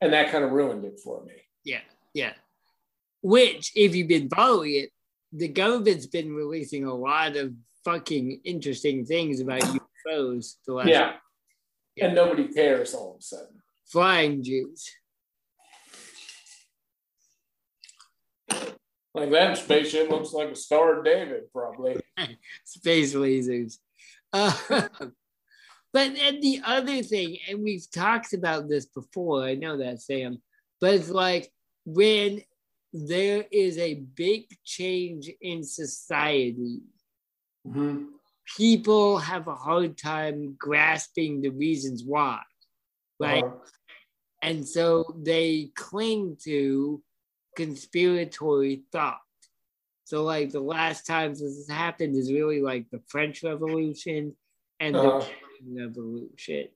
and 0.00 0.12
that 0.12 0.30
kind 0.30 0.44
of 0.44 0.52
ruined 0.52 0.84
it 0.84 1.00
for 1.02 1.24
me 1.24 1.32
yeah 1.64 1.80
yeah 2.14 2.32
which 3.22 3.72
if 3.74 3.94
you've 3.94 4.08
been 4.08 4.28
following 4.28 4.74
it 4.74 4.90
the 5.32 5.48
government's 5.48 6.06
been 6.06 6.34
releasing 6.34 6.84
a 6.84 6.94
lot 6.94 7.36
of 7.36 7.52
fucking 7.84 8.40
interesting 8.44 9.04
things 9.04 9.40
about 9.40 9.60
ufos 9.60 10.54
the 10.66 10.72
last 10.72 10.88
yeah. 10.88 11.12
yeah. 11.96 12.06
and 12.06 12.14
nobody 12.14 12.48
cares 12.48 12.94
all 12.94 13.12
of 13.12 13.18
a 13.18 13.22
sudden 13.22 13.62
flying 13.86 14.42
jews 14.42 14.90
Like 19.18 19.30
that 19.30 19.58
spaceship 19.58 20.10
looks 20.10 20.32
like 20.32 20.50
a 20.50 20.54
Star 20.54 21.02
David, 21.02 21.50
probably. 21.52 21.96
Space 22.64 23.14
lasers. 23.14 23.78
Uh, 24.32 24.52
but 25.98 26.14
then 26.14 26.38
the 26.38 26.60
other 26.64 27.02
thing, 27.02 27.38
and 27.48 27.60
we've 27.60 27.90
talked 27.90 28.32
about 28.32 28.68
this 28.68 28.86
before, 28.86 29.42
I 29.42 29.56
know 29.56 29.78
that, 29.78 30.00
Sam, 30.00 30.40
but 30.80 30.94
it's 30.94 31.10
like 31.10 31.50
when 31.84 32.42
there 32.92 33.44
is 33.50 33.78
a 33.78 33.94
big 33.94 34.44
change 34.64 35.28
in 35.40 35.64
society, 35.64 36.82
mm-hmm. 37.66 38.04
people 38.56 39.18
have 39.18 39.48
a 39.48 39.56
hard 39.56 39.98
time 39.98 40.54
grasping 40.56 41.40
the 41.40 41.48
reasons 41.48 42.04
why, 42.06 42.42
right? 43.18 43.42
Uh-huh. 43.42 43.56
And 44.40 44.68
so 44.68 45.16
they 45.20 45.72
cling 45.74 46.36
to 46.44 47.02
conspiratory 47.58 48.82
thought. 48.92 49.18
So, 50.04 50.22
like, 50.22 50.50
the 50.50 50.60
last 50.60 51.08
times 51.08 51.40
this 51.40 51.56
has 51.56 51.68
happened 51.68 52.14
is 52.14 52.32
really 52.32 52.62
like 52.62 52.88
the 52.92 53.02
French 53.08 53.42
Revolution 53.42 54.36
and 54.78 54.94
uh-huh. 54.94 55.18
the 55.18 55.47
Revolution. 55.66 56.68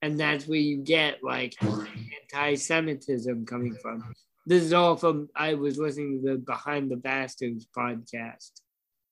And 0.00 0.18
that's 0.18 0.46
where 0.46 0.58
you 0.58 0.78
get 0.78 1.22
like 1.22 1.54
anti 1.62 2.54
Semitism 2.56 3.46
coming 3.46 3.76
from. 3.80 4.12
This 4.46 4.64
is 4.64 4.72
all 4.72 4.96
from, 4.96 5.28
I 5.36 5.54
was 5.54 5.78
listening 5.78 6.22
to 6.22 6.32
the 6.32 6.38
Behind 6.38 6.90
the 6.90 6.96
Bastards 6.96 7.68
podcast 7.76 8.50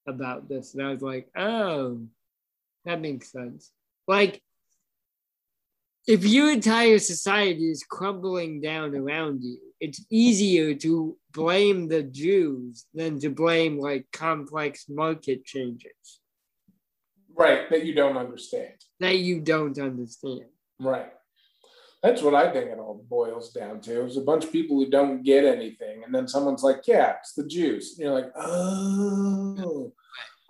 about 0.08 0.48
this. 0.48 0.74
And 0.74 0.84
I 0.84 0.90
was 0.90 1.02
like, 1.02 1.28
oh, 1.36 2.02
that 2.84 3.00
makes 3.00 3.30
sense. 3.30 3.70
Like, 4.08 4.42
if 6.06 6.24
your 6.24 6.50
entire 6.50 6.98
society 6.98 7.70
is 7.70 7.84
crumbling 7.88 8.60
down 8.60 8.96
around 8.96 9.44
you, 9.44 9.58
it's 9.80 10.04
easier 10.10 10.74
to 10.74 11.16
blame 11.32 11.88
the 11.88 12.02
Jews 12.02 12.86
than 12.94 13.20
to 13.20 13.30
blame 13.30 13.78
like 13.78 14.06
complex 14.12 14.86
market 14.88 15.44
changes. 15.44 16.19
Right, 17.40 17.70
that 17.70 17.86
you 17.86 17.94
don't 17.94 18.18
understand. 18.18 18.74
That 18.98 19.16
you 19.16 19.40
don't 19.40 19.78
understand. 19.78 20.44
Right. 20.78 21.10
That's 22.02 22.20
what 22.20 22.34
I 22.34 22.52
think 22.52 22.70
it 22.70 22.78
all 22.78 23.02
boils 23.08 23.54
down 23.54 23.80
to. 23.82 24.04
It's 24.04 24.18
a 24.18 24.20
bunch 24.20 24.44
of 24.44 24.52
people 24.52 24.76
who 24.76 24.90
don't 24.90 25.22
get 25.22 25.46
anything, 25.46 26.04
and 26.04 26.14
then 26.14 26.28
someone's 26.28 26.62
like, 26.62 26.86
"Yeah, 26.86 27.16
it's 27.18 27.32
the 27.32 27.46
Jews." 27.46 27.92
And 27.92 28.04
you're 28.04 28.14
like, 28.14 28.30
"Oh, 28.36 29.94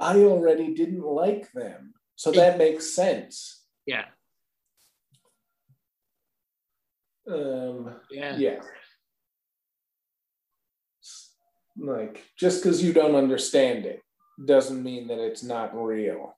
I 0.01 0.17
already 0.19 0.75
didn't 0.75 1.05
like 1.05 1.53
them, 1.53 1.95
so 2.17 2.33
that 2.33 2.59
makes 2.59 2.93
sense." 2.93 3.65
Yeah. 3.87 4.07
Um, 7.31 8.01
yeah. 8.11 8.37
Yeah. 8.37 8.61
Like, 11.77 12.25
just 12.37 12.63
because 12.63 12.83
you 12.83 12.93
don't 12.93 13.15
understand 13.15 13.87
it 13.87 14.03
doesn't 14.45 14.83
mean 14.83 15.07
that 15.07 15.21
it's 15.21 15.45
not 15.45 15.77
real. 15.77 16.37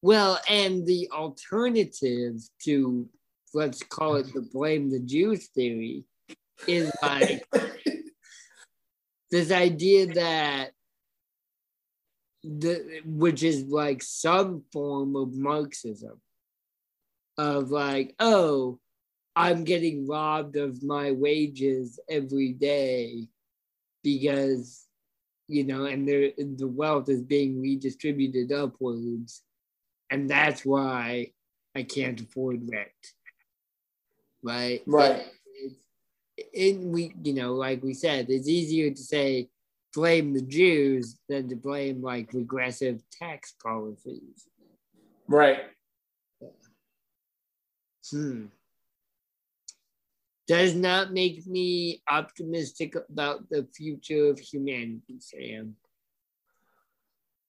Well, 0.00 0.38
and 0.48 0.86
the 0.86 1.10
alternative 1.12 2.40
to, 2.64 3.08
let's 3.52 3.82
call 3.82 4.16
it 4.16 4.32
the 4.32 4.48
blame 4.52 4.90
the 4.90 5.00
Jews 5.00 5.48
theory, 5.48 6.04
is 6.66 6.92
like 7.02 7.44
this 9.30 9.50
idea 9.50 10.06
that 10.14 10.70
the 12.44 13.02
which 13.04 13.42
is 13.42 13.64
like 13.64 14.02
some 14.02 14.62
form 14.72 15.16
of 15.16 15.34
Marxism 15.34 16.20
of 17.36 17.70
like, 17.70 18.14
oh, 18.20 18.78
I'm 19.34 19.64
getting 19.64 20.06
robbed 20.08 20.56
of 20.56 20.82
my 20.82 21.12
wages 21.12 21.98
every 22.08 22.52
day 22.52 23.28
because 24.02 24.84
you 25.48 25.64
know, 25.64 25.86
and 25.86 26.06
the 26.06 26.34
the 26.56 26.68
wealth 26.68 27.08
is 27.08 27.22
being 27.22 27.60
redistributed 27.60 28.52
upwards, 28.52 29.42
and 30.10 30.28
that's 30.28 30.64
why 30.64 31.32
I 31.74 31.82
can't 31.82 32.20
afford 32.20 32.68
rent. 32.70 32.88
Right. 34.42 34.82
Right. 34.86 35.26
And 36.56 36.92
we, 36.92 37.14
you 37.22 37.34
know, 37.34 37.54
like 37.54 37.82
we 37.82 37.94
said, 37.94 38.26
it's 38.28 38.48
easier 38.48 38.90
to 38.90 39.02
say 39.02 39.48
blame 39.94 40.32
the 40.32 40.42
Jews 40.42 41.18
than 41.28 41.48
to 41.48 41.56
blame 41.56 42.02
like 42.02 42.32
regressive 42.32 43.02
tax 43.20 43.54
policies. 43.62 44.48
Right. 45.26 45.60
Hmm 48.10 48.46
does 50.48 50.74
not 50.74 51.12
make 51.12 51.46
me 51.46 52.02
optimistic 52.08 52.94
about 53.10 53.48
the 53.50 53.68
future 53.76 54.30
of 54.30 54.38
humanity, 54.40 55.20
Sam. 55.20 55.76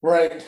Right. 0.04 0.45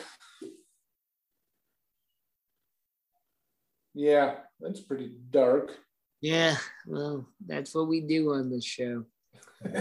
Yeah, 3.94 4.36
that's 4.60 4.80
pretty 4.80 5.12
dark. 5.30 5.72
Yeah, 6.20 6.56
well, 6.86 7.26
that's 7.44 7.74
what 7.74 7.88
we 7.88 8.00
do 8.00 8.32
on 8.32 8.50
this 8.50 8.64
show. 8.64 9.04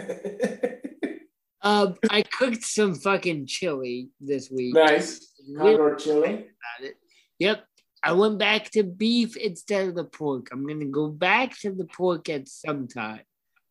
um, 1.62 1.96
I 2.10 2.24
cooked 2.24 2.64
some 2.64 2.96
fucking 2.96 3.46
chili 3.46 4.10
this 4.20 4.50
week. 4.50 4.74
Nice. 4.74 5.32
Condor 5.58 5.96
chili. 5.96 6.34
About 6.34 6.90
it. 6.90 6.96
Yep. 7.40 7.66
I 8.04 8.14
went 8.14 8.40
back 8.40 8.72
to 8.72 8.84
beef 8.84 9.38
instead 9.38 9.88
of 9.88 9.96
the 9.96 10.04
pork. 10.04 10.48
I'm 10.52 10.68
gonna 10.68 10.86
go 10.86 11.08
back 11.08 11.58
to 11.60 11.72
the 11.72 11.86
pork 11.86 12.30
at 12.30 12.48
some 12.48 12.88
time. 12.88 13.22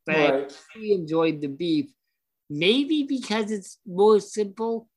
But 0.06 0.16
right. 0.16 0.52
I 0.52 0.78
really 0.78 0.92
enjoyed 0.92 1.40
the 1.40 1.48
beef. 1.48 1.90
Maybe 2.48 3.04
because 3.04 3.50
it's 3.50 3.78
more 3.86 4.20
simple. 4.20 4.88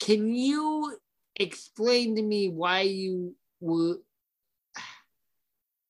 Can 0.00 0.34
you 0.34 0.96
explain 1.36 2.16
to 2.16 2.22
me 2.22 2.48
why 2.48 2.82
you 2.82 3.34
were 3.60 3.96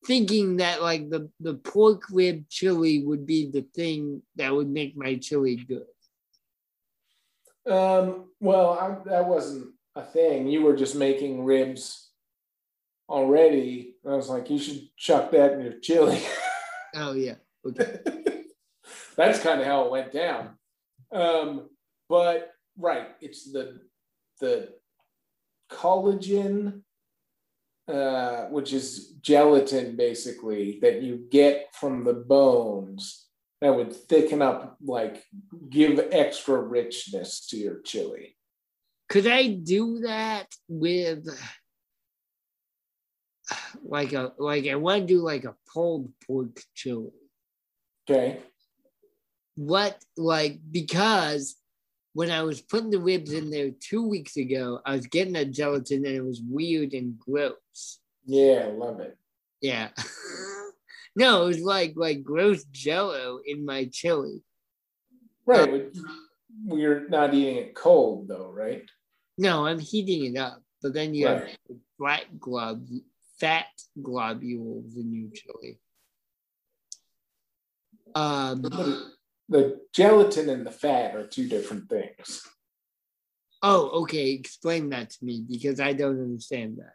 thinking 0.07 0.57
that 0.57 0.83
like 0.83 1.11
the 1.11 1.31
the 1.41 1.55
pork 1.55 2.05
rib 2.11 2.49
chili 2.49 3.05
would 3.05 3.27
be 3.27 3.51
the 3.51 3.63
thing 3.75 4.23
that 4.37 4.55
would 4.55 4.69
make 4.69 4.97
my 4.97 5.17
chili 5.17 5.57
good. 5.57 5.87
Um, 7.71 8.31
well, 8.41 8.71
I, 8.71 9.09
that 9.11 9.27
wasn't 9.27 9.75
a 9.95 10.03
thing. 10.03 10.49
You 10.49 10.63
were 10.63 10.77
just 10.77 10.97
making 10.97 11.45
ribs 11.45 12.11
already. 13.09 13.97
I 14.07 14.15
was 14.15 14.29
like, 14.29 14.49
you 14.49 14.59
should 14.59 14.89
chuck 14.97 15.31
that 15.33 15.53
in 15.53 15.61
your 15.63 15.79
chili. 15.81 16.23
Oh 16.93 17.13
yeah. 17.13 17.37
Okay. 17.65 18.01
That's 19.17 19.39
kind 19.39 19.61
of 19.61 19.67
how 19.69 19.85
it 19.85 19.93
went 19.93 20.13
down. 20.13 20.57
Um, 21.13 21.69
but 22.09 22.51
right, 22.77 23.11
it's 23.21 23.53
the 23.53 23.81
the 24.41 24.71
collagen, 25.71 26.83
uh, 27.91 28.47
which 28.47 28.73
is 28.73 29.15
gelatin 29.21 29.97
basically 29.97 30.79
that 30.81 31.03
you 31.03 31.27
get 31.31 31.75
from 31.75 32.05
the 32.05 32.15
bones 32.15 33.27
that 33.61 33.75
would 33.75 33.93
thicken 33.93 34.41
up, 34.41 34.77
like 34.83 35.25
give 35.69 36.01
extra 36.13 36.61
richness 36.61 37.47
to 37.49 37.57
your 37.57 37.81
chili. 37.81 38.37
Could 39.09 39.27
I 39.27 39.49
do 39.49 40.01
that 40.01 40.47
with 40.69 41.27
like 43.85 44.13
a 44.13 44.33
like 44.39 44.67
I 44.69 44.77
want 44.77 45.09
to 45.09 45.15
do 45.15 45.21
like 45.21 45.45
a 45.45 45.57
pulled 45.73 46.13
pork 46.27 46.63
chili? 46.75 47.11
Okay. 48.09 48.39
What 49.57 49.99
like 50.17 50.61
because 50.71 51.57
when 52.13 52.31
I 52.31 52.43
was 52.43 52.61
putting 52.61 52.91
the 52.91 52.99
ribs 52.99 53.33
in 53.33 53.51
there 53.51 53.71
two 53.71 54.07
weeks 54.07 54.37
ago, 54.37 54.81
I 54.85 54.97
was 54.97 55.07
getting 55.07 55.35
that 55.35 55.53
gelatin 55.53 56.05
and 56.05 56.17
it 56.17 56.25
was 56.25 56.43
weird 56.43 56.93
and 56.93 57.19
gross. 57.19 58.01
Yeah, 58.27 58.67
I 58.67 58.73
love 58.73 59.01
it. 59.01 59.17
Yeah. 59.61 59.91
no, 61.17 61.45
it 61.45 61.47
was 61.47 61.61
like 61.61 61.93
like 61.97 62.25
gross 62.25 62.65
jello 62.65 63.41
in 63.47 63.65
my 63.65 63.89
chili. 63.93 64.43
Right. 65.47 65.93
We're 66.67 67.09
not 67.09 67.33
eating 67.33 67.57
it 67.57 67.75
cold 67.75 68.29
though, 68.29 68.51
right? 68.51 68.89
No, 69.39 69.67
I'm 69.67 69.79
heating 69.79 70.35
it 70.35 70.39
up, 70.39 70.63
but 70.83 70.93
then 70.93 71.15
you 71.15 71.27
have 71.27 71.43
Right. 71.43 71.59
fat 71.99 72.41
glob 72.41 72.87
fat 73.39 73.67
globules 74.03 74.97
in 74.97 75.15
your 75.15 75.31
chili. 75.33 75.79
Um 78.15 78.63
The, 79.51 79.81
gelatin 79.93 80.49
and 80.49 80.65
the 80.65 80.71
fat 80.71 81.17
are 81.17 81.27
two 81.27 81.49
different 81.49 81.89
things. 81.91 82.47
oh 83.63 84.03
okay, 84.03 84.31
explain 84.31 84.91
that 84.91 85.11
to 85.11 85.25
me 85.25 85.45
because 85.47 85.81
I 85.81 85.93
don't 85.93 86.23
understand 86.23 86.79
that. 86.79 86.95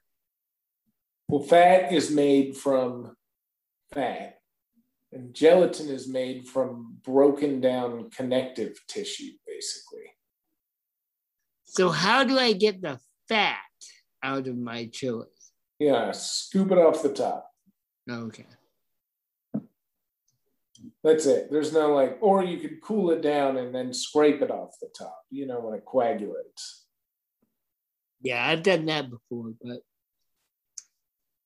Well, 1.28 1.44
fat 1.44 1.92
is 1.92 2.10
made 2.12 2.56
from 2.56 3.16
fat, 3.94 4.38
and 5.12 5.34
gelatin 5.34 5.90
is 5.90 6.08
made 6.08 6.48
from 6.48 6.98
broken 7.04 7.60
down 7.60 8.10
connective 8.10 8.80
tissue, 8.88 9.32
basically. 9.46 10.12
So 11.66 11.90
how 11.90 12.24
do 12.24 12.40
I 12.40 12.54
get 12.54 12.82
the 12.82 13.00
fat 13.28 13.58
out 14.24 14.48
of 14.48 14.56
my 14.56 14.86
chili? 14.86 15.28
Yeah, 15.78 16.12
scoop 16.12 16.72
it 16.72 16.78
off 16.78 17.04
the 17.04 17.14
top. 17.14 17.52
Okay. 18.10 18.46
That's 21.04 21.26
it. 21.26 21.50
There's 21.52 21.74
no 21.74 21.94
like, 21.94 22.18
or 22.22 22.44
you 22.44 22.58
could 22.58 22.82
cool 22.82 23.12
it 23.12 23.22
down 23.22 23.58
and 23.58 23.74
then 23.74 23.94
scrape 23.94 24.42
it 24.42 24.52
off 24.52 24.80
the 24.82 24.90
top, 24.98 25.24
you 25.30 25.46
know, 25.46 25.60
when 25.60 25.76
it 25.76 25.86
coagulates. 25.86 26.86
Yeah, 28.22 28.46
I've 28.46 28.64
done 28.64 28.86
that 28.88 29.10
before, 29.10 29.52
but 29.62 29.80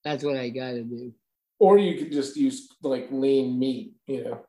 that's 0.04 0.24
what 0.24 0.36
I 0.36 0.48
gotta 0.48 0.82
do. 0.82 1.12
Or 1.58 1.78
you 1.78 1.98
could 1.98 2.12
just 2.12 2.36
use 2.36 2.68
like 2.82 3.08
lean 3.10 3.58
meat, 3.58 3.92
you 4.06 4.24
know. 4.24 4.40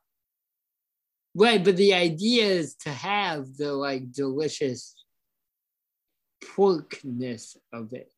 Right, 1.35 1.63
but 1.63 1.77
the 1.77 1.93
idea 1.93 2.45
is 2.45 2.75
to 2.83 2.89
have 2.89 3.57
the 3.57 3.73
like 3.73 4.11
delicious 4.11 4.95
porkness 6.43 7.57
of 7.73 7.93
it. 7.93 8.11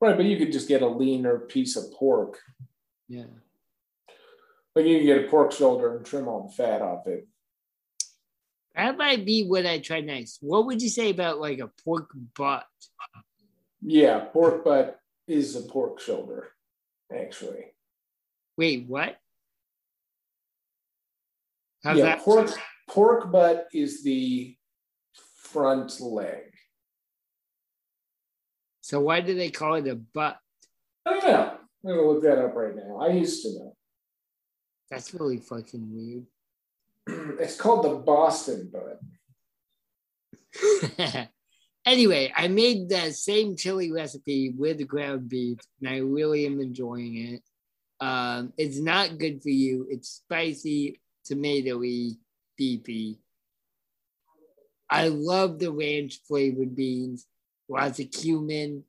Right, 0.00 0.16
but 0.16 0.26
you 0.26 0.36
could 0.36 0.52
just 0.52 0.68
get 0.68 0.82
a 0.82 0.86
leaner 0.86 1.38
piece 1.38 1.76
of 1.76 1.92
pork. 1.92 2.38
Yeah. 3.08 3.24
Like 4.74 4.86
you 4.86 4.98
can 4.98 5.06
get 5.06 5.24
a 5.24 5.28
pork 5.28 5.52
shoulder 5.52 5.96
and 5.96 6.04
trim 6.04 6.28
all 6.28 6.48
the 6.48 6.52
fat 6.52 6.82
off 6.82 7.06
it. 7.06 7.28
That 8.74 8.98
might 8.98 9.24
be 9.24 9.44
what 9.46 9.66
I 9.66 9.78
try 9.78 10.00
next. 10.00 10.38
What 10.40 10.66
would 10.66 10.82
you 10.82 10.88
say 10.88 11.10
about 11.10 11.40
like 11.40 11.60
a 11.60 11.70
pork 11.84 12.10
butt? 12.36 12.66
Yeah, 13.80 14.20
pork 14.20 14.64
butt 14.64 14.98
is 15.28 15.54
a 15.54 15.62
pork 15.62 16.00
shoulder, 16.00 16.48
actually. 17.14 17.66
Wait, 18.56 18.86
what? 18.88 19.16
How's 21.84 21.98
yeah, 21.98 22.04
that? 22.04 22.20
pork 22.20 22.50
pork 22.88 23.30
butt 23.30 23.68
is 23.72 24.02
the 24.02 24.56
front 25.36 26.00
leg. 26.00 26.42
So 28.80 29.00
why 29.00 29.20
do 29.20 29.34
they 29.34 29.50
call 29.50 29.74
it 29.74 29.86
a 29.86 29.94
butt? 29.94 30.38
I 31.06 31.12
don't 31.12 31.24
know. 31.24 31.58
I'm 31.86 31.90
gonna 31.90 32.02
look 32.02 32.22
that 32.22 32.38
up 32.38 32.54
right 32.56 32.74
now. 32.74 32.98
I 33.00 33.08
used 33.08 33.42
to 33.42 33.50
know. 33.50 33.76
That's 34.90 35.14
really 35.14 35.38
fucking 35.38 35.88
weird. 35.92 36.26
It's 37.40 37.56
called 37.56 37.84
the 37.84 37.96
Boston 37.96 38.72
butt. 38.72 39.00
anyway, 41.86 42.32
I 42.34 42.48
made 42.48 42.88
that 42.90 43.14
same 43.14 43.56
chili 43.56 43.92
recipe 43.92 44.54
with 44.56 44.86
ground 44.86 45.28
beef, 45.28 45.58
and 45.80 45.90
I 45.90 45.98
really 45.98 46.46
am 46.46 46.60
enjoying 46.60 47.16
it. 47.16 47.42
Um, 48.00 48.52
it's 48.56 48.78
not 48.78 49.18
good 49.18 49.42
for 49.42 49.50
you. 49.50 49.86
It's 49.90 50.08
spicy, 50.08 51.00
tomatoey, 51.30 52.16
beefy. 52.56 53.18
I 54.90 55.08
love 55.08 55.58
the 55.58 55.72
ranch 55.72 56.20
flavored 56.26 56.76
beans, 56.76 57.26
lots 57.68 57.98
of 57.98 58.10
cumin. 58.10 58.84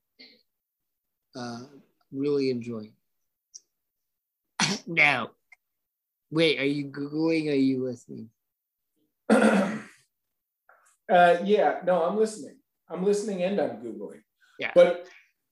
Uh, 1.36 1.63
really 2.12 2.49
enjoying. 2.49 2.93
now, 4.88 5.31
wait, 6.31 6.59
are 6.59 6.65
you 6.65 6.85
googling? 6.85 7.47
Or 7.47 7.51
are 7.51 7.55
you 7.55 7.83
listening? 7.83 8.29
uh, 9.29 9.79
yeah, 11.09 11.79
no, 11.85 12.03
I'm 12.03 12.17
listening. 12.17 12.57
I'm 12.89 13.03
listening 13.03 13.43
and 13.43 13.59
I'm 13.59 13.77
googling. 13.77 14.21
Yeah. 14.59 14.71
But 14.75 15.07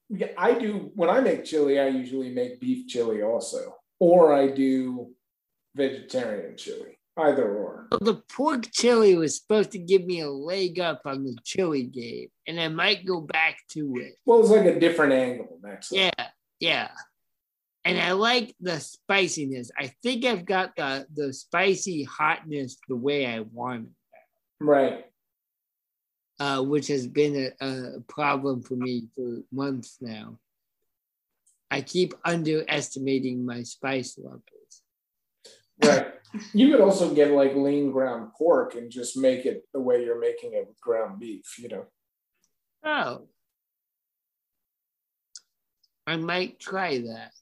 yeah, 0.08 0.28
I 0.38 0.54
do 0.54 0.90
when 0.94 1.10
I 1.10 1.20
make 1.20 1.44
chili. 1.44 1.78
I 1.80 1.88
usually 1.88 2.30
make 2.30 2.60
beef 2.60 2.86
chili 2.88 3.22
also, 3.22 3.76
or 3.98 4.34
I 4.34 4.48
do 4.48 5.12
vegetarian 5.74 6.56
chili. 6.56 6.98
Either 7.16 7.44
or. 7.44 7.86
Well, 7.92 8.00
the 8.00 8.22
pork 8.34 8.66
chili 8.72 9.14
was 9.14 9.38
supposed 9.38 9.70
to 9.70 9.78
give 9.78 10.04
me 10.04 10.20
a 10.20 10.28
leg 10.28 10.80
up 10.80 11.02
on 11.04 11.22
the 11.22 11.36
chili 11.44 11.84
game, 11.84 12.28
and 12.48 12.60
I 12.60 12.66
might 12.66 13.06
go 13.06 13.20
back 13.20 13.58
to 13.70 13.96
it. 13.98 14.14
Well, 14.26 14.40
it's 14.40 14.50
like 14.50 14.66
a 14.66 14.80
different 14.80 15.12
angle. 15.12 15.60
All. 15.64 15.78
Yeah, 15.92 16.10
yeah. 16.58 16.88
And 17.84 18.00
I 18.00 18.12
like 18.12 18.54
the 18.60 18.80
spiciness. 18.80 19.70
I 19.78 19.92
think 20.02 20.24
I've 20.24 20.46
got 20.46 20.74
the 20.76 21.06
the 21.14 21.32
spicy 21.34 22.04
hotness 22.04 22.78
the 22.88 22.96
way 22.96 23.26
I 23.26 23.40
want 23.40 23.88
it, 23.88 24.64
right. 24.64 25.04
uh, 26.40 26.62
which 26.62 26.88
has 26.88 27.06
been 27.06 27.52
a, 27.60 27.66
a 27.66 28.00
problem 28.08 28.62
for 28.62 28.74
me 28.74 29.08
for 29.14 29.42
months 29.52 29.98
now. 30.00 30.38
I 31.70 31.82
keep 31.82 32.14
underestimating 32.24 33.44
my 33.44 33.64
spice 33.64 34.16
levels. 34.18 34.42
Right. 35.82 36.06
You 36.52 36.70
could 36.70 36.80
also 36.80 37.14
get 37.14 37.32
like 37.32 37.54
lean 37.54 37.92
ground 37.92 38.32
pork 38.36 38.74
and 38.74 38.90
just 38.90 39.16
make 39.16 39.44
it 39.46 39.64
the 39.72 39.80
way 39.80 40.04
you're 40.04 40.20
making 40.20 40.54
it 40.54 40.66
with 40.66 40.80
ground 40.80 41.20
beef, 41.20 41.58
you 41.58 41.68
know. 41.68 41.84
Oh, 42.84 43.28
I 46.06 46.16
might 46.16 46.58
try 46.58 46.98
that. 46.98 47.32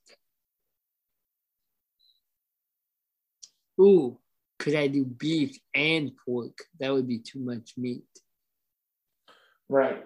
Ooh, 3.82 4.18
could 4.58 4.74
I 4.74 4.86
do 4.86 5.04
beef 5.04 5.58
and 5.74 6.12
pork? 6.24 6.56
That 6.78 6.92
would 6.92 7.08
be 7.08 7.18
too 7.18 7.40
much 7.40 7.72
meat. 7.76 8.04
Right. 9.68 10.04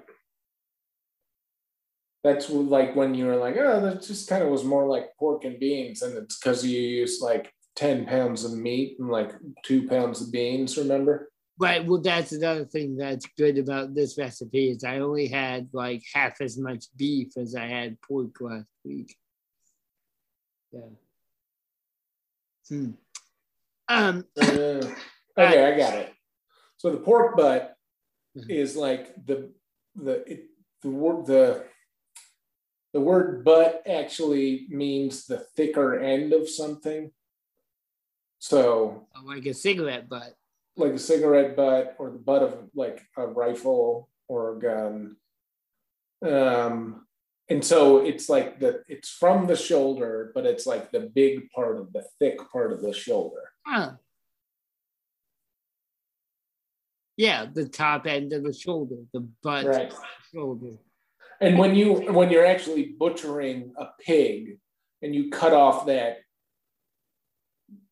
That's 2.25 2.49
like 2.51 2.97
when 2.97 3.15
you 3.15 3.27
were 3.27 3.37
like, 3.37 3.57
oh, 3.59 3.81
that 3.81 4.03
just 4.03 4.29
kind 4.29 4.43
of 4.43 4.49
was 4.49 4.65
more 4.65 4.89
like 4.89 5.11
pork 5.19 5.45
and 5.45 5.61
beans, 5.61 6.03
and 6.03 6.17
it's 6.17 6.39
because 6.39 6.65
you 6.65 6.81
use 6.81 7.21
like 7.21 7.53
10 7.77 8.07
pounds 8.07 8.45
of 8.45 8.55
meat 8.55 8.97
and 8.99 9.11
like 9.11 9.33
two 9.62 9.87
pounds 9.87 10.23
of 10.23 10.33
beans, 10.33 10.77
remember? 10.77 11.31
Right. 11.59 11.85
Well, 11.85 12.01
that's 12.01 12.33
another 12.33 12.65
thing 12.65 12.97
that's 12.97 13.27
good 13.39 13.59
about 13.59 13.95
this 13.95 14.19
recipe 14.19 14.71
is 14.71 14.85
I 14.85 14.99
only 14.99 15.29
had 15.29 15.69
like 15.73 16.03
half 16.12 16.41
as 16.41 16.59
much 16.59 16.87
beef 16.97 17.37
as 17.37 17.55
I 17.55 17.67
had 17.67 18.01
pork 18.03 18.41
last 18.41 18.67
week. 18.85 19.15
Yeah. 20.73 20.81
Hmm. 22.69 22.91
Um. 23.88 24.25
Uh, 24.38 25.42
okay, 25.42 25.66
I 25.72 25.77
got 25.77 25.94
it. 25.99 26.12
So 26.79 26.90
the 26.90 26.96
pork 26.99 27.37
butt 27.37 27.77
Mhm. 28.37 28.51
is 28.51 28.75
like 28.77 29.14
the 29.27 29.53
the 29.94 30.25
it, 30.31 30.46
the 30.83 30.88
word 30.90 31.27
the 31.27 31.64
the 32.94 33.01
word 33.01 33.44
butt 33.44 33.83
actually 33.87 34.66
means 34.70 35.27
the 35.27 35.38
thicker 35.38 35.99
end 36.01 36.33
of 36.33 36.49
something. 36.49 37.12
So, 38.38 39.09
like 39.25 39.44
a 39.46 39.53
cigarette 39.55 40.09
butt. 40.09 40.35
Like 40.77 40.92
a 40.92 40.99
cigarette 40.99 41.57
butt 41.57 41.96
or 41.99 42.11
the 42.11 42.18
butt 42.18 42.42
of 42.42 42.70
like 42.75 43.03
a 43.16 43.27
rifle 43.27 44.09
or 44.29 44.57
a 44.57 44.59
gun. 44.59 45.16
Um, 46.22 47.07
and 47.51 47.64
so 47.64 47.99
it's 47.99 48.29
like 48.29 48.59
the 48.61 48.83
it's 48.88 49.11
from 49.11 49.46
the 49.46 49.57
shoulder, 49.57 50.33
but 50.35 50.46
it's 50.46 50.66
like 50.66 50.90
the 50.90 51.01
big 51.14 51.51
part 51.51 51.77
of 51.79 51.92
the 51.92 52.05
thick 52.18 52.38
part 52.51 52.72
of 52.72 52.81
the 52.83 52.92
shoulder. 52.92 53.53
Huh. 53.67 53.93
Yeah, 57.17 57.47
the 57.53 57.69
top 57.69 58.07
end 58.07 58.33
of 58.33 58.45
the 58.45 58.53
shoulder, 58.53 58.97
the 59.13 59.27
butt 59.43 59.65
right. 59.65 59.93
shoulder. 60.33 60.77
And 61.41 61.59
when 61.59 61.75
you 61.75 61.95
when 62.13 62.31
you're 62.31 62.47
actually 62.47 62.95
butchering 62.99 63.73
a 63.77 63.87
pig 64.01 64.59
and 65.03 65.15
you 65.15 65.31
cut 65.31 65.53
off 65.53 65.87
that 65.87 66.19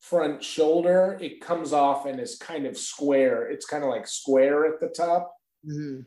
front 0.01 0.45
shoulder, 0.45 1.19
it 1.21 1.41
comes 1.41 1.73
off 1.73 2.07
and 2.07 2.21
is 2.21 2.37
kind 2.37 2.67
of 2.67 2.77
square. 2.77 3.51
It's 3.51 3.67
kind 3.67 3.83
of 3.83 3.91
like 3.91 4.07
square 4.07 4.67
at 4.67 4.81
the 4.81 4.89
top. 4.89 5.35
Mm-hmm. 5.67 6.03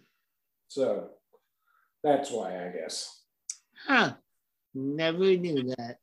So 0.68 1.10
that's 2.04 2.32
why 2.32 2.68
I 2.68 2.72
guess. 2.72 3.22
Huh. 3.86 4.14
Never 4.74 5.36
knew 5.36 5.74
that. 5.78 5.98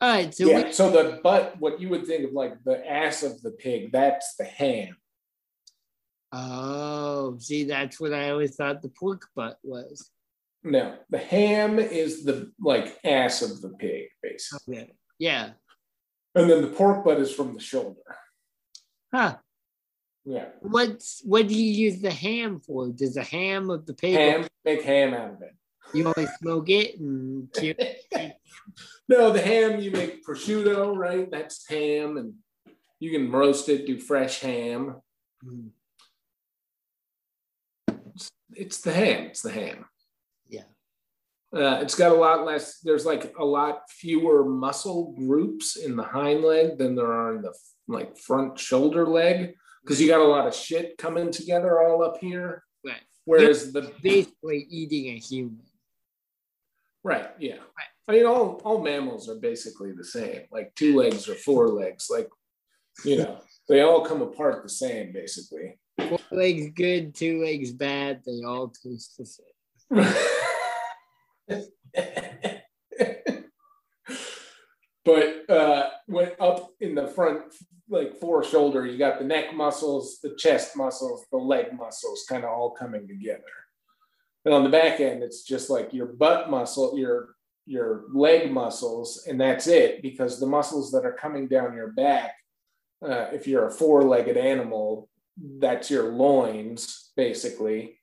All 0.00 0.10
right. 0.10 0.34
So 0.34 0.46
yeah. 0.46 0.64
We- 0.64 0.72
so 0.72 0.90
the 0.90 1.20
butt, 1.22 1.56
what 1.58 1.80
you 1.80 1.88
would 1.90 2.06
think 2.06 2.24
of 2.24 2.32
like 2.32 2.62
the 2.64 2.90
ass 2.90 3.22
of 3.22 3.40
the 3.42 3.52
pig, 3.52 3.92
that's 3.92 4.34
the 4.36 4.44
ham. 4.44 4.96
Oh, 6.32 7.38
see, 7.38 7.64
that's 7.64 8.00
what 8.00 8.12
I 8.12 8.30
always 8.30 8.56
thought 8.56 8.82
the 8.82 8.88
pork 8.88 9.28
butt 9.36 9.56
was. 9.62 10.10
No, 10.64 10.96
the 11.10 11.18
ham 11.18 11.78
is 11.78 12.24
the 12.24 12.50
like 12.60 12.98
ass 13.04 13.42
of 13.42 13.60
the 13.60 13.68
pig, 13.70 14.06
basically. 14.22 14.78
Okay. 14.78 14.92
Yeah. 15.18 15.50
And 16.34 16.50
then 16.50 16.62
the 16.62 16.68
pork 16.68 17.04
butt 17.04 17.20
is 17.20 17.32
from 17.32 17.54
the 17.54 17.60
shoulder. 17.60 18.00
Huh. 19.14 19.36
Yeah. 20.24 20.46
What's 20.60 21.20
what 21.24 21.46
do 21.46 21.54
you 21.54 21.70
use 21.70 22.00
the 22.00 22.10
ham 22.10 22.60
for? 22.60 22.88
Does 22.88 23.14
the 23.14 23.22
ham 23.22 23.70
of 23.70 23.86
the 23.86 23.94
pig 23.94 24.14
ham 24.16 24.48
make 24.64 24.82
ham 24.82 25.14
out 25.14 25.34
of 25.34 25.42
it? 25.42 25.54
You 25.94 26.12
only 26.16 26.28
smoke 26.40 26.68
it 26.68 26.98
and 26.98 27.48
No, 29.08 29.30
the 29.30 29.40
ham 29.40 29.80
you 29.80 29.90
make 29.90 30.24
prosciutto, 30.24 30.96
right? 30.96 31.30
That's 31.30 31.68
ham, 31.68 32.16
and 32.16 32.34
you 32.98 33.10
can 33.10 33.30
roast 33.30 33.68
it, 33.68 33.86
do 33.86 33.98
fresh 33.98 34.40
ham. 34.40 34.96
Mm 35.44 35.70
it's 38.56 38.80
the 38.80 38.92
ham. 38.92 39.26
It's 39.26 39.42
the 39.42 39.50
ham. 39.50 39.84
Yeah. 40.48 40.62
Uh, 41.54 41.78
it's 41.82 41.94
got 41.94 42.12
a 42.12 42.16
lot 42.16 42.44
less. 42.44 42.80
There's 42.80 43.06
like 43.06 43.34
a 43.38 43.44
lot 43.44 43.90
fewer 43.90 44.44
muscle 44.44 45.12
groups 45.12 45.76
in 45.76 45.96
the 45.96 46.02
hind 46.02 46.42
leg 46.42 46.78
than 46.78 46.94
there 46.94 47.12
are 47.12 47.36
in 47.36 47.42
the 47.42 47.54
like 47.86 48.16
front 48.16 48.58
shoulder 48.58 49.06
leg 49.06 49.54
because 49.82 50.00
you 50.00 50.08
got 50.08 50.20
a 50.20 50.24
lot 50.24 50.46
of 50.46 50.54
shit 50.54 50.96
coming 50.98 51.30
together 51.30 51.80
all 51.80 52.02
up 52.02 52.18
here. 52.20 52.64
Right. 52.84 53.02
Whereas 53.24 53.72
You're 53.72 53.82
the 53.82 53.92
basically 54.02 54.66
eating 54.70 55.14
a 55.14 55.18
human. 55.18 55.60
Right. 57.04 57.28
Yeah. 57.38 57.56
Right. 57.56 57.92
I 58.08 58.12
mean, 58.12 58.26
all 58.26 58.60
all 58.64 58.82
mammals 58.82 59.28
are 59.28 59.36
basically 59.36 59.92
the 59.92 60.04
same. 60.04 60.42
Like 60.50 60.74
two 60.74 60.96
legs 60.96 61.28
or 61.28 61.34
four 61.34 61.68
legs. 61.68 62.08
Like, 62.10 62.28
you 63.04 63.18
know, 63.18 63.40
they 63.68 63.82
all 63.82 64.04
come 64.04 64.22
apart 64.22 64.62
the 64.62 64.70
same, 64.70 65.12
basically. 65.12 65.78
Four 66.08 66.18
legs 66.32 66.70
good, 66.74 67.14
two 67.14 67.44
legs 67.44 67.72
bad. 67.72 68.22
They 68.26 68.42
all 68.44 68.68
taste 68.68 69.18
the 69.18 69.26
same. 69.26 69.46
but 75.04 75.50
uh, 75.50 75.90
when 76.06 76.32
up 76.40 76.70
in 76.80 76.94
the 76.94 77.06
front, 77.08 77.42
like 77.88 78.18
four 78.18 78.42
shoulder, 78.42 78.86
you 78.86 78.96
got 78.96 79.18
the 79.18 79.26
neck 79.26 79.54
muscles, 79.54 80.20
the 80.22 80.34
chest 80.36 80.74
muscles, 80.76 81.26
the 81.30 81.38
leg 81.38 81.66
muscles, 81.74 82.24
kind 82.28 82.44
of 82.44 82.50
all 82.50 82.70
coming 82.70 83.06
together. 83.06 83.42
And 84.44 84.54
on 84.54 84.64
the 84.64 84.70
back 84.70 85.00
end, 85.00 85.22
it's 85.22 85.42
just 85.42 85.70
like 85.70 85.92
your 85.92 86.06
butt 86.06 86.50
muscle, 86.50 86.98
your 86.98 87.34
your 87.66 88.04
leg 88.12 88.50
muscles, 88.50 89.24
and 89.26 89.40
that's 89.40 89.66
it. 89.66 90.02
Because 90.02 90.38
the 90.38 90.46
muscles 90.46 90.90
that 90.92 91.06
are 91.06 91.14
coming 91.14 91.48
down 91.48 91.74
your 91.74 91.92
back, 91.92 92.34
uh, 93.02 93.28
if 93.32 93.46
you're 93.46 93.68
a 93.68 93.70
four-legged 93.70 94.36
animal, 94.36 95.08
that's 95.36 95.90
your 95.90 96.12
loins 96.12 97.10
basically 97.16 97.98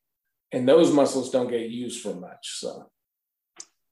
and 0.51 0.67
those 0.67 0.93
muscles 0.93 1.31
don't 1.31 1.49
get 1.49 1.69
used 1.69 2.01
for 2.01 2.13
much 2.13 2.59
so 2.59 2.89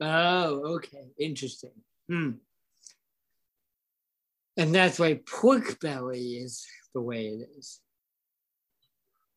oh 0.01 0.75
okay 0.75 1.07
interesting 1.17 1.71
hmm. 2.07 2.31
and 4.57 4.75
that's 4.75 4.99
why 4.99 5.19
pork 5.25 5.79
belly 5.79 6.38
is 6.38 6.65
the 6.93 7.01
way 7.01 7.27
it 7.27 7.49
is 7.57 7.79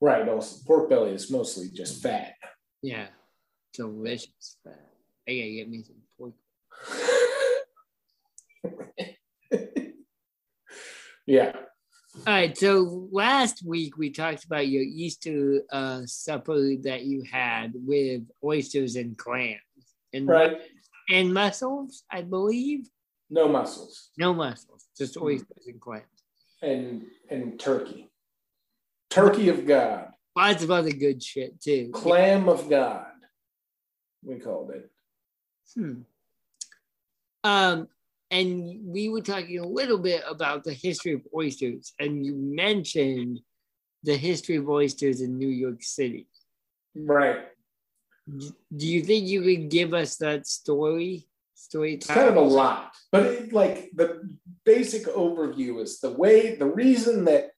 right 0.00 0.28
also 0.28 0.56
pork 0.66 0.88
belly 0.88 1.12
is 1.12 1.30
mostly 1.30 1.68
just 1.72 2.02
fat 2.02 2.34
yeah 2.82 3.06
delicious 3.74 4.56
fat 4.64 4.90
i 5.28 5.32
gotta 5.32 5.52
get 5.52 5.68
me 5.68 5.82
some 5.82 5.96
pork 6.18 6.34
yeah 11.26 11.52
all 12.26 12.34
right. 12.34 12.56
So 12.56 13.08
last 13.10 13.64
week 13.64 13.96
we 13.96 14.10
talked 14.10 14.44
about 14.44 14.68
your 14.68 14.82
Easter 14.82 15.62
uh, 15.72 16.02
supper 16.04 16.76
that 16.82 17.04
you 17.04 17.24
had 17.30 17.72
with 17.74 18.22
oysters 18.44 18.96
and 18.96 19.16
clams 19.16 19.60
and 20.12 20.28
right. 20.28 20.60
and 21.10 21.32
mussels, 21.32 22.04
I 22.10 22.22
believe. 22.22 22.86
No 23.30 23.48
mussels. 23.48 24.10
No 24.18 24.34
mussels. 24.34 24.86
Just 24.96 25.14
mm-hmm. 25.14 25.26
oysters 25.26 25.66
and 25.66 25.80
clams. 25.80 26.04
And 26.60 27.06
and 27.30 27.58
turkey. 27.58 28.10
Turkey 29.08 29.48
of 29.48 29.66
God. 29.66 30.08
Lots 30.34 30.62
of 30.62 30.70
other 30.70 30.92
good 30.92 31.22
shit 31.22 31.60
too. 31.60 31.90
Clam 31.92 32.48
of 32.48 32.68
God. 32.68 33.06
We 34.24 34.36
called 34.36 34.70
it. 34.70 34.90
Hmm. 35.74 36.02
Um, 37.44 37.88
and 38.30 38.80
we 38.84 39.08
were 39.08 39.20
talking 39.20 39.58
a 39.58 39.66
little 39.66 39.98
bit 39.98 40.22
about 40.28 40.64
the 40.64 40.72
history 40.72 41.12
of 41.12 41.22
oysters, 41.34 41.92
and 41.98 42.24
you 42.24 42.34
mentioned 42.34 43.40
the 44.04 44.16
history 44.16 44.56
of 44.56 44.68
oysters 44.68 45.20
in 45.20 45.38
New 45.38 45.48
York 45.48 45.82
City. 45.82 46.26
Right. 46.94 47.40
Do 48.28 48.86
you 48.86 49.02
think 49.02 49.26
you 49.26 49.42
could 49.42 49.68
give 49.68 49.92
us 49.92 50.16
that 50.16 50.46
story? 50.46 51.26
Story 51.54 51.94
it's 51.94 52.06
kind 52.06 52.28
of 52.28 52.36
a 52.36 52.40
lot, 52.40 52.92
but 53.12 53.24
it, 53.24 53.52
like 53.52 53.90
the 53.94 54.28
basic 54.64 55.04
overview 55.06 55.80
is 55.80 56.00
the 56.00 56.10
way, 56.10 56.56
the 56.56 56.66
reason 56.66 57.24
that, 57.26 57.50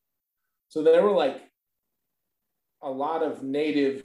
so 0.68 0.82
there 0.82 1.02
were 1.02 1.12
like 1.12 1.40
a 2.84 2.90
lot 2.90 3.22
of 3.22 3.42
native 3.42 4.04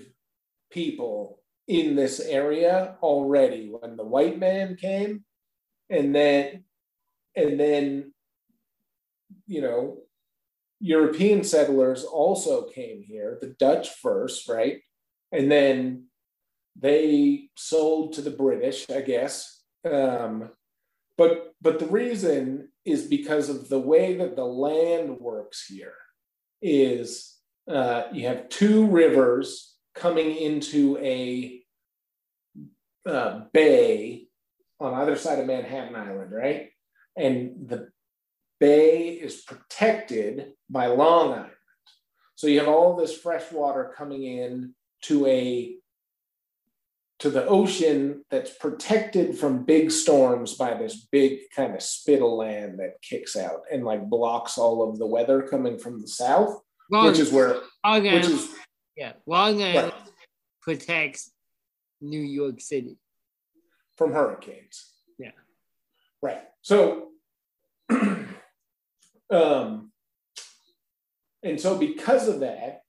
people 0.71 1.41
in 1.67 1.95
this 1.95 2.19
area 2.19 2.95
already 3.03 3.69
when 3.69 3.95
the 3.95 4.03
white 4.03 4.39
man 4.39 4.75
came. 4.75 5.23
And 5.89 6.15
then 6.15 6.63
and 7.35 7.59
then 7.59 8.13
you 9.45 9.61
know 9.61 9.99
european 10.79 11.43
settlers 11.43 12.03
also 12.03 12.63
came 12.69 13.03
here 13.03 13.37
the 13.41 13.55
dutch 13.59 13.89
first 14.01 14.47
right? 14.47 14.81
And 15.31 15.51
then 15.51 16.05
they 16.75 17.49
sold 17.55 18.13
to 18.13 18.21
the 18.21 18.31
british 18.31 18.89
i 18.89 19.01
guess. 19.01 19.61
Um, 19.89 20.51
but 21.17 21.53
but 21.61 21.79
the 21.79 21.87
reason 21.87 22.69
is 22.85 23.07
because 23.07 23.49
of 23.49 23.69
the 23.69 23.79
way 23.79 24.15
that 24.17 24.35
the 24.35 24.45
land 24.45 25.19
works 25.19 25.65
here 25.65 25.95
is 26.61 27.38
uh, 27.69 28.03
you 28.11 28.27
have 28.27 28.49
two 28.49 28.87
rivers 28.87 29.75
coming 29.95 30.35
into 30.35 30.97
a 30.97 31.61
uh, 33.05 33.41
bay 33.53 34.27
on 34.79 34.93
either 34.95 35.15
side 35.15 35.39
of 35.39 35.45
Manhattan 35.45 35.95
Island, 35.95 36.31
right? 36.31 36.69
And 37.15 37.67
the 37.67 37.89
bay 38.59 39.09
is 39.09 39.41
protected 39.41 40.53
by 40.69 40.87
Long 40.87 41.33
Island. 41.33 41.51
So 42.35 42.47
you 42.47 42.59
have 42.59 42.69
all 42.69 42.95
this 42.95 43.17
fresh 43.17 43.51
water 43.51 43.93
coming 43.97 44.23
in 44.23 44.73
to 45.03 45.27
a 45.27 45.75
to 47.19 47.29
the 47.29 47.45
ocean 47.47 48.23
that's 48.31 48.53
protected 48.53 49.37
from 49.37 49.65
big 49.65 49.91
storms 49.91 50.55
by 50.55 50.73
this 50.73 51.05
big 51.11 51.39
kind 51.53 51.75
of 51.75 51.81
spittle 51.81 52.37
land 52.37 52.79
that 52.79 53.01
kicks 53.01 53.35
out 53.35 53.63
and 53.69 53.83
like 53.83 54.09
blocks 54.09 54.57
all 54.57 54.89
of 54.89 54.97
the 54.97 55.05
weather 55.05 55.41
coming 55.41 55.77
from 55.77 55.99
the 55.99 56.07
south, 56.07 56.61
Long, 56.89 57.07
which 57.07 57.19
is 57.19 57.31
where 57.31 57.57
which 57.83 58.25
is 58.25 58.49
yeah, 58.97 59.13
Long 59.25 59.61
Island 59.61 59.93
right. 59.93 60.11
protects 60.61 61.31
New 62.01 62.21
York 62.21 62.59
City 62.61 62.97
from 63.95 64.13
hurricanes. 64.13 64.91
Yeah. 65.17 65.31
Right. 66.21 66.41
So, 66.61 67.09
um, 69.29 69.91
and 71.43 71.59
so 71.59 71.77
because 71.77 72.27
of 72.27 72.41
that, 72.41 72.81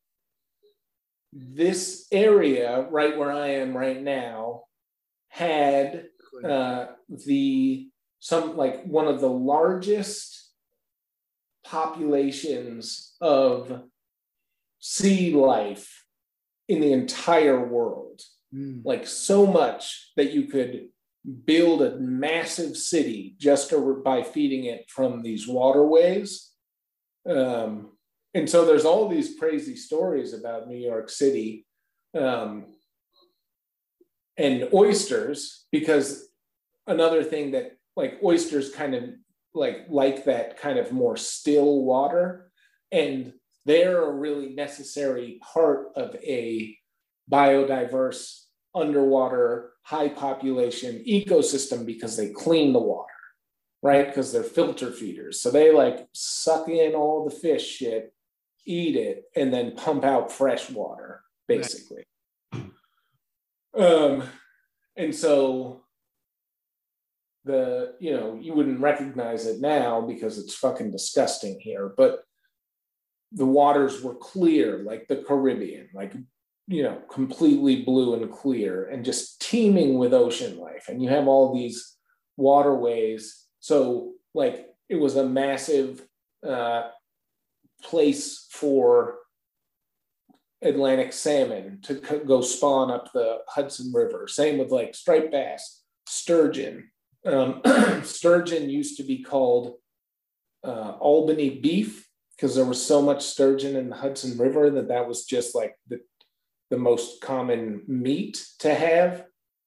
this 1.33 2.07
area 2.11 2.87
right 2.91 3.17
where 3.17 3.31
I 3.31 3.49
am 3.49 3.77
right 3.77 4.01
now 4.01 4.65
had 5.29 6.07
uh, 6.45 6.87
the 7.09 7.89
some 8.19 8.57
like 8.57 8.85
one 8.85 9.07
of 9.07 9.21
the 9.21 9.29
largest 9.29 10.40
populations 11.71 13.15
of 13.21 13.83
sea 14.81 15.33
life 15.33 16.05
in 16.69 16.81
the 16.81 16.93
entire 16.93 17.65
world. 17.65 18.21
Mm. 18.55 18.83
Like 18.85 19.07
so 19.07 19.47
much 19.47 20.13
that 20.17 20.33
you 20.33 20.45
could 20.45 20.89
build 21.45 21.83
a 21.83 21.99
massive 21.99 22.77
city 22.77 23.37
just 23.39 23.73
by 24.05 24.23
feeding 24.23 24.65
it 24.65 24.91
from 24.91 25.23
these 25.23 25.47
waterways. 25.47 26.51
Um, 27.29 27.93
and 28.35 28.49
so 28.49 28.65
there's 28.65 28.85
all 28.85 29.09
these 29.09 29.39
crazy 29.39 29.77
stories 29.77 30.33
about 30.33 30.67
New 30.67 30.79
York 30.79 31.11
City 31.11 31.67
um, 32.19 32.67
and 34.37 34.69
oysters, 34.73 35.67
because 35.71 36.29
another 36.87 37.23
thing 37.23 37.53
that 37.53 37.77
like 37.97 38.19
oysters 38.25 38.71
kind 38.75 38.95
of 38.95 39.05
like 39.55 39.87
like 39.89 40.25
that 40.25 40.59
kind 40.59 40.79
of 40.79 40.93
more 40.93 41.17
still 41.17 41.83
water. 41.83 42.51
And 42.93 43.33
they're 43.67 44.03
a 44.03 44.13
really 44.13 44.55
necessary 44.55 45.41
part 45.43 45.89
of 45.97 46.15
a 46.17 46.77
biodiverse 47.31 48.45
underwater 48.75 49.73
high 49.83 50.09
population 50.09 51.03
ecosystem 51.07 51.85
because 51.85 52.17
they 52.17 52.31
clean 52.31 52.73
the 52.73 52.79
water 52.79 53.11
right? 53.83 54.07
Because 54.07 54.33
they're 54.33 54.43
filter 54.43 54.93
feeders. 54.93 55.41
So 55.41 55.51
they 55.51 55.73
like 55.73 56.07
suck 56.13 56.69
in 56.69 56.95
all 56.95 57.25
the 57.25 57.35
fish 57.35 57.67
shit 57.67 58.13
eat 58.67 58.97
it 58.97 59.25
and 59.35 59.53
then 59.53 59.75
pump 59.75 60.05
out 60.05 60.31
fresh 60.31 60.71
water 60.71 61.23
basically. 61.49 62.05
Right. 62.53 62.65
um 63.75 64.23
and 64.97 65.15
so 65.15 65.85
the 67.45 67.95
you 68.01 68.13
know 68.13 68.39
you 68.41 68.55
wouldn't 68.55 68.81
recognize 68.81 69.47
it 69.47 69.61
now 69.61 70.01
because 70.01 70.39
it's 70.39 70.55
fucking 70.55 70.91
disgusting 70.91 71.59
here 71.59 71.93
but 71.97 72.23
the 73.33 73.47
waters 73.47 74.03
were 74.03 74.15
clear 74.15 74.83
like 74.83 75.09
the 75.09 75.17
caribbean 75.17 75.89
like 75.95 76.13
you 76.71 76.85
know 76.85 77.03
completely 77.11 77.83
blue 77.83 78.15
and 78.15 78.31
clear 78.31 78.87
and 78.87 79.05
just 79.05 79.41
teeming 79.41 79.99
with 79.99 80.15
ocean 80.15 80.57
life. 80.57 80.87
And 80.89 81.03
you 81.03 81.09
have 81.09 81.27
all 81.27 81.53
these 81.53 81.97
waterways. 82.37 83.45
So 83.59 84.13
like 84.35 84.69
it 84.89 84.95
was 84.95 85.17
a 85.17 85.29
massive 85.29 86.07
uh, 86.49 86.89
place 87.83 88.47
for 88.51 89.17
atlantic 90.63 91.13
salmon 91.13 91.81
to 91.83 91.95
go 92.25 92.41
spawn 92.41 92.91
up 92.91 93.13
the 93.13 93.39
hudson 93.49 93.93
river. 93.93 94.29
Same 94.29 94.59
with 94.59 94.71
like 94.71 94.95
striped 94.95 95.33
bass 95.33 95.83
sturgeon 96.07 96.89
um, 97.27 97.63
sturgeon 98.05 98.71
used 98.71 98.97
to 98.97 99.03
be 99.03 99.23
called 99.23 99.75
uh, 100.65 100.93
Albany 101.01 101.59
beef 101.61 102.07
because 102.37 102.55
there 102.55 102.65
was 102.65 102.85
so 102.85 103.03
much 103.03 103.23
sturgeon 103.23 103.77
in 103.77 103.91
the 103.91 103.97
Hudson 103.97 104.39
River 104.39 104.71
that 104.71 104.89
that 104.89 105.07
was 105.07 105.25
just 105.25 105.55
like 105.55 105.75
the, 105.89 106.01
the 106.71 106.79
most 106.79 107.21
common 107.21 107.83
meat 107.87 108.45
to 108.61 108.75
have. 108.75 109.25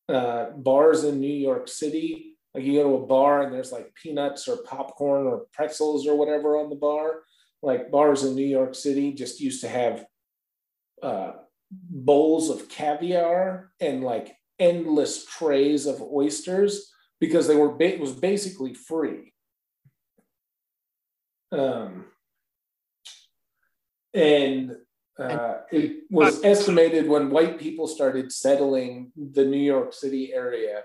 Uh, 0.10 0.50
bars 0.52 1.06
in 1.06 1.22
New 1.22 1.34
York 1.34 1.68
City, 1.68 2.36
like 2.54 2.64
you 2.64 2.74
go 2.74 2.90
to 2.90 3.04
a 3.04 3.08
bar 3.08 3.44
and 3.44 3.54
there's 3.54 3.72
like 3.72 3.94
peanuts 3.96 4.48
or 4.48 4.58
popcorn 4.64 5.26
or 5.26 5.46
pretzels 5.54 6.08
or 6.08 6.16
whatever 6.18 6.58
on 6.58 6.70
the 6.70 6.76
bar. 6.76 7.22
Like 7.62 7.90
bars 7.90 8.24
in 8.24 8.36
New 8.36 8.46
York 8.46 8.76
City 8.76 9.14
just 9.14 9.40
used 9.40 9.62
to 9.62 9.70
have 9.70 10.06
uh, 11.02 11.32
bowls 11.72 12.50
of 12.50 12.68
caviar 12.68 13.72
and 13.80 14.04
like 14.04 14.36
endless 14.60 15.26
trays 15.26 15.86
of 15.86 16.02
oysters 16.02 16.92
because 17.20 17.48
they 17.48 17.56
were 17.56 17.76
it 17.82 18.00
was 18.00 18.12
basically 18.12 18.74
free. 18.74 19.34
Um, 21.52 22.06
and 24.14 24.76
uh, 25.20 25.58
it 25.72 26.04
was 26.10 26.44
estimated 26.44 27.08
when 27.08 27.30
white 27.30 27.60
people 27.60 27.88
started 27.88 28.32
settling 28.32 29.12
the 29.16 29.46
New 29.46 29.62
York 29.62 29.94
City 29.94 30.34
area 30.34 30.82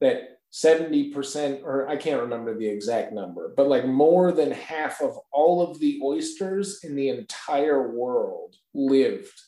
that 0.00 0.40
70%, 0.52 1.62
or 1.62 1.88
I 1.88 1.96
can't 1.96 2.20
remember 2.20 2.56
the 2.56 2.68
exact 2.68 3.12
number, 3.12 3.52
but 3.56 3.68
like 3.68 3.86
more 3.86 4.32
than 4.32 4.50
half 4.50 5.00
of 5.00 5.18
all 5.32 5.62
of 5.62 5.78
the 5.78 6.00
oysters 6.02 6.82
in 6.82 6.96
the 6.96 7.08
entire 7.08 7.90
world 7.90 8.56
lived 8.74 9.40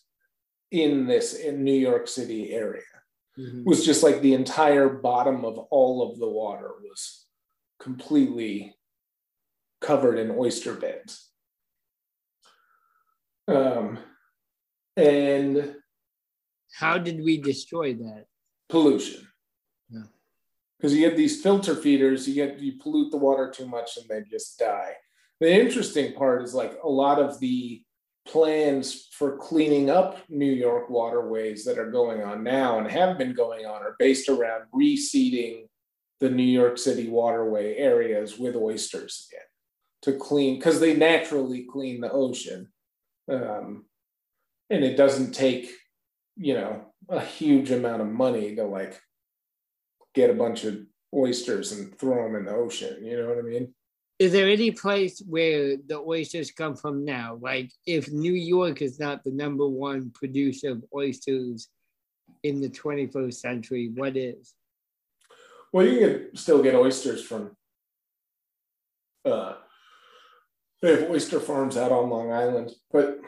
in 0.71 1.07
this 1.07 1.35
in 1.35 1.65
New 1.65 1.75
York 1.75 2.09
City 2.09 2.53
area 2.53 2.83
mm-hmm. 3.39 3.65
was 3.65 3.85
just 3.85 4.03
like 4.03 4.21
the 4.21 4.35
entire 4.35 4.89
bottom 4.89 5.45
of 5.45 5.59
all 5.71 6.11
of 6.11 6.19
the 6.19 6.29
water 6.29 6.71
was 6.83 7.27
completely 7.81 8.75
covered 9.81 10.19
in 10.19 10.31
oyster 10.31 10.75
beds. 10.75 11.31
Um, 13.49 13.99
and 14.97 15.75
how 16.79 16.99
did 16.99 17.23
we 17.23 17.39
destroy 17.39 17.95
that? 17.95 18.27
Pollution. 18.69 19.27
Because 20.83 20.97
you 20.97 21.05
have 21.05 21.17
these 21.17 21.41
filter 21.41 21.77
feeders, 21.77 22.27
you 22.27 22.35
get 22.35 22.59
you 22.59 22.73
pollute 22.81 23.13
the 23.13 23.17
water 23.17 23.53
too 23.55 23.69
much 23.69 23.99
and 23.99 24.09
they 24.09 24.29
just 24.29 24.59
die. 24.59 24.95
The 25.39 25.49
interesting 25.49 26.13
part 26.15 26.43
is 26.43 26.55
like 26.55 26.77
a 26.83 26.89
lot 26.89 27.21
of 27.21 27.39
the 27.39 27.85
plans 28.27 29.09
for 29.13 29.37
cleaning 29.37 29.91
up 29.91 30.19
New 30.29 30.53
York 30.53 30.89
waterways 30.89 31.65
that 31.65 31.79
are 31.79 31.91
going 31.91 32.23
on 32.23 32.45
now 32.45 32.79
and 32.79 32.91
have 32.91 33.19
been 33.19 33.35
going 33.35 33.67
on 33.67 33.83
are 33.83 33.97
based 33.99 34.29
around 34.29 34.65
reseeding 34.75 35.67
the 36.21 36.31
New 36.31 36.43
York 36.43 36.79
City 36.79 37.09
waterway 37.09 37.77
areas 37.77 38.39
with 38.39 38.55
oysters 38.55 39.29
again 39.29 39.45
to 40.03 40.13
clean 40.13 40.57
because 40.57 40.81
they 40.81 40.95
naturally 40.95 41.65
clean 41.65 42.01
the 42.01 42.11
ocean. 42.11 42.69
Um, 43.31 43.87
and 44.71 44.85
it 44.85 44.97
doesn't 44.97 45.33
take, 45.33 45.71
you 46.37 46.55
know, 46.55 46.93
a 47.09 47.21
huge 47.21 47.71
amount 47.71 48.03
of 48.03 48.09
money 48.09 48.55
to 48.57 48.65
like 48.65 49.01
get 50.15 50.31
a 50.31 50.35
bunch 50.35 50.65
of 50.65 50.79
oysters 51.15 51.73
and 51.73 51.97
throw 51.99 52.25
them 52.25 52.37
in 52.37 52.45
the 52.45 52.55
ocean. 52.55 53.05
You 53.05 53.19
know 53.19 53.29
what 53.29 53.39
I 53.39 53.43
mean? 53.43 53.75
Is 54.23 54.31
there 54.31 54.49
any 54.49 54.71
place 54.71 55.21
where 55.29 55.77
the 55.89 55.99
oysters 55.99 56.53
come 56.53 56.77
from 56.77 57.05
now? 57.05 57.39
Like 57.41 57.73
if 57.87 58.13
New 58.13 58.35
York 58.35 58.81
is 58.81 59.01
not 59.01 59.25
the 59.25 59.33
number 59.33 59.67
one 59.67 60.11
producer 60.11 60.71
of 60.71 60.85
oysters 60.95 61.67
in 62.45 62.61
the 62.61 62.69
21st 62.69 63.35
century, 63.35 63.91
what 63.93 64.17
is? 64.17 64.55
Well, 65.73 65.89
you 65.89 65.99
can 65.99 66.37
still 66.37 66.63
get 66.63 66.77
oysters 66.77 67.25
from 67.25 67.57
uh, 69.25 69.55
they 70.81 71.01
have 71.01 71.11
oyster 71.11 71.41
farms 71.41 71.77
out 71.77 71.91
on 71.91 72.09
Long 72.09 72.33
Island, 72.33 72.71
but 72.93 73.19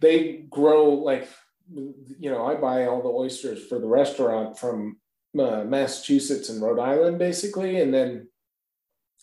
they 0.00 0.46
grow 0.50 0.90
like 0.90 1.28
you 1.72 2.30
know, 2.30 2.44
I 2.44 2.56
buy 2.56 2.86
all 2.86 3.02
the 3.02 3.08
oysters 3.08 3.64
for 3.68 3.78
the 3.78 3.86
restaurant 3.86 4.58
from 4.58 4.98
uh, 5.38 5.62
Massachusetts 5.62 6.48
and 6.48 6.60
Rhode 6.60 6.80
Island, 6.80 7.20
basically, 7.20 7.80
and 7.80 7.94
then 7.94 8.29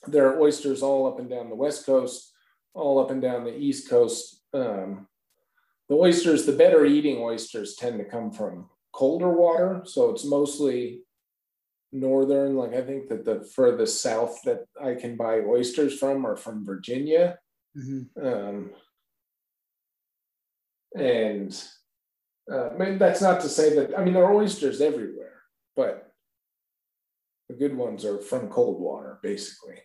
there 0.06 0.28
are 0.28 0.40
oysters 0.40 0.84
all 0.84 1.08
up 1.08 1.20
and 1.20 1.30
down 1.30 1.50
the 1.50 1.56
west 1.56 1.86
coast, 1.86 2.34
all 2.74 3.00
up 3.00 3.10
and 3.10 3.22
down 3.22 3.44
the 3.44 3.58
east 3.58 3.90
coast. 3.90 4.44
Um, 4.54 5.08
the 5.90 5.96
oysters, 5.96 6.46
the 6.46 6.52
better 6.52 6.86
eating 6.86 7.18
oysters, 7.20 7.76
tend 7.76 7.98
to 8.00 8.06
come 8.06 8.32
from 8.32 8.70
colder 8.94 9.32
water, 9.32 9.82
so 9.86 10.10
it's 10.10 10.26
mostly 10.26 11.02
northern. 11.92 12.56
Like 12.56 12.74
I 12.74 12.82
think 12.82 13.08
that 13.10 13.26
the 13.26 13.44
furthest 13.56 14.02
south 14.02 14.42
that 14.44 14.66
I 14.82 14.96
can 14.96 15.16
buy 15.16 15.40
oysters 15.40 15.98
from 15.98 16.26
are 16.26 16.36
from 16.36 16.66
Virginia. 16.66 17.40
Mm-hmm. 17.78 18.26
Um, 18.26 18.72
and 20.96 21.64
uh, 22.52 22.70
I 22.70 22.78
mean, 22.78 22.98
that's 22.98 23.22
not 23.22 23.42
to 23.42 23.50
say 23.50 23.76
that 23.76 23.98
I 23.98 24.04
mean 24.04 24.14
there 24.14 24.26
are 24.26 24.34
oysters 24.34 24.82
everywhere, 24.82 25.42
but 25.76 26.12
the 27.50 27.56
good 27.56 27.76
ones 27.76 28.04
are 28.04 28.20
from 28.20 28.50
cold 28.50 28.82
water, 28.82 29.20
basically. 29.24 29.78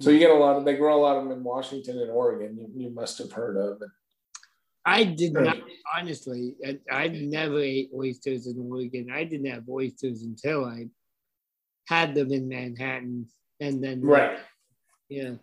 So 0.00 0.10
you 0.10 0.18
get 0.18 0.30
a 0.30 0.34
lot 0.34 0.56
of 0.56 0.64
they 0.64 0.76
grow 0.76 0.96
a 0.96 1.02
lot 1.02 1.16
of 1.16 1.24
them 1.24 1.32
in 1.32 1.42
Washington 1.42 1.98
and 1.98 2.10
Oregon. 2.10 2.56
You, 2.56 2.84
you 2.84 2.90
must 2.90 3.18
have 3.18 3.32
heard 3.32 3.56
of 3.56 3.82
it. 3.82 3.88
I 4.84 5.04
did 5.04 5.32
not 5.34 5.58
honestly. 5.96 6.54
I, 6.64 6.78
I 6.90 7.08
never 7.08 7.60
ate 7.60 7.90
oysters 7.94 8.46
in 8.46 8.58
Oregon. 8.58 9.08
I 9.12 9.24
didn't 9.24 9.50
have 9.50 9.68
oysters 9.68 10.22
until 10.22 10.64
I 10.64 10.86
had 11.88 12.14
them 12.14 12.32
in 12.32 12.48
Manhattan, 12.48 13.26
and 13.60 13.82
then 13.82 14.02
uh, 14.04 14.06
right. 14.06 14.38
Yeah. 15.08 15.34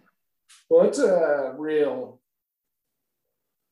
Well, 0.69 0.87
it's 0.87 0.99
a 0.99 1.53
real, 1.57 2.21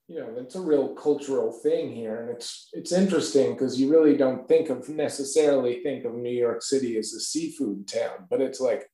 you 0.07 0.19
know, 0.19 0.33
it's 0.37 0.55
a 0.55 0.61
real 0.61 0.89
cultural 0.95 1.51
thing 1.51 1.95
here, 1.95 2.21
and 2.21 2.29
it's 2.29 2.69
it's 2.73 2.91
interesting 2.91 3.53
because 3.53 3.79
you 3.79 3.89
really 3.89 4.17
don't 4.17 4.47
think 4.47 4.69
of 4.69 4.89
necessarily 4.89 5.81
think 5.81 6.03
of 6.03 6.13
New 6.13 6.29
York 6.29 6.61
City 6.61 6.97
as 6.97 7.13
a 7.13 7.19
seafood 7.19 7.87
town, 7.87 8.27
but 8.29 8.41
it's 8.41 8.59
like 8.59 8.89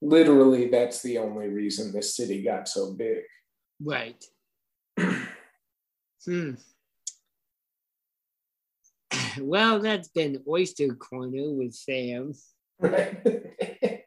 literally 0.00 0.68
that's 0.68 1.02
the 1.02 1.18
only 1.18 1.48
reason 1.48 1.92
this 1.92 2.14
city 2.16 2.42
got 2.42 2.68
so 2.68 2.92
big. 2.92 3.22
Right. 3.80 4.24
hmm. 6.24 6.52
Well, 9.40 9.78
that's 9.80 10.08
been 10.08 10.42
Oyster 10.48 10.94
Corner 10.94 11.52
with 11.52 11.72
Sam. 11.74 12.32
Right. 12.80 13.16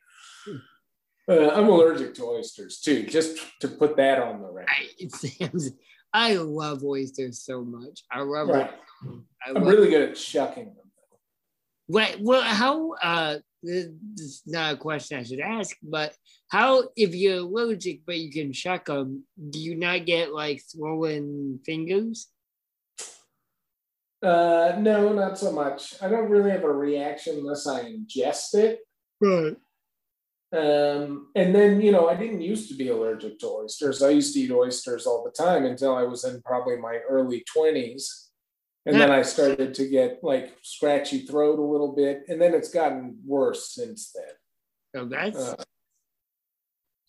uh, 1.29 1.49
I'm 1.49 1.69
allergic 1.69 2.13
to 2.15 2.25
oysters 2.25 2.79
too, 2.81 3.03
just 3.03 3.37
to 3.61 3.67
put 3.69 3.95
that 3.97 4.19
on 4.21 4.41
the 4.41 4.49
record. 4.49 4.69
I, 4.69 5.07
Sam's, 5.09 5.71
I 6.13 6.35
love 6.35 6.83
oysters 6.83 7.39
so 7.39 7.63
much. 7.63 8.03
I 8.11 8.21
love 8.21 8.49
Right. 8.49 8.69
it. 8.69 9.19
I 9.45 9.49
I'm 9.49 9.55
love 9.55 9.67
really 9.67 9.89
good 9.89 10.09
at 10.09 10.17
shucking 10.17 10.65
them. 10.65 10.75
Wait, 11.87 12.17
well, 12.19 12.41
how? 12.41 12.91
Uh, 13.01 13.37
this 13.63 13.89
is 14.17 14.41
not 14.45 14.73
a 14.73 14.77
question 14.77 15.19
I 15.19 15.23
should 15.23 15.39
ask, 15.39 15.75
but 15.83 16.13
how, 16.49 16.89
if 16.95 17.13
you're 17.15 17.39
allergic 17.39 18.01
but 18.05 18.17
you 18.17 18.31
can 18.31 18.53
shuck 18.53 18.85
them, 18.85 19.23
do 19.49 19.59
you 19.59 19.75
not 19.75 20.05
get 20.05 20.33
like 20.33 20.61
swollen 20.65 21.59
fingers? 21.65 22.27
Uh, 24.23 24.75
no, 24.79 25.13
not 25.13 25.37
so 25.37 25.51
much. 25.51 25.95
I 26.01 26.07
don't 26.07 26.29
really 26.29 26.51
have 26.51 26.63
a 26.63 26.71
reaction 26.71 27.37
unless 27.39 27.65
I 27.67 27.83
ingest 27.83 28.53
it. 28.53 28.79
Right. 29.19 29.55
Um, 30.53 31.29
and 31.35 31.55
then, 31.55 31.81
you 31.81 31.91
know, 31.91 32.09
I 32.09 32.15
didn't 32.15 32.41
used 32.41 32.69
to 32.69 32.75
be 32.75 32.89
allergic 32.89 33.39
to 33.39 33.47
oysters. 33.47 34.03
I 34.03 34.09
used 34.09 34.33
to 34.33 34.41
eat 34.41 34.51
oysters 34.51 35.07
all 35.07 35.23
the 35.23 35.31
time 35.31 35.65
until 35.65 35.95
I 35.95 36.03
was 36.03 36.25
in 36.25 36.41
probably 36.41 36.77
my 36.77 36.99
early 37.09 37.43
20s. 37.55 38.30
And 38.85 38.99
then 38.99 39.11
I 39.11 39.21
started 39.21 39.75
to 39.75 39.87
get 39.87 40.19
like 40.23 40.57
scratchy 40.63 41.19
throat 41.19 41.59
a 41.59 41.63
little 41.63 41.93
bit. 41.93 42.23
And 42.27 42.41
then 42.41 42.53
it's 42.53 42.69
gotten 42.69 43.19
worse 43.25 43.73
since 43.73 44.11
then. 44.13 44.33
So 44.95 45.05
that's 45.05 45.37
Uh, 45.37 45.63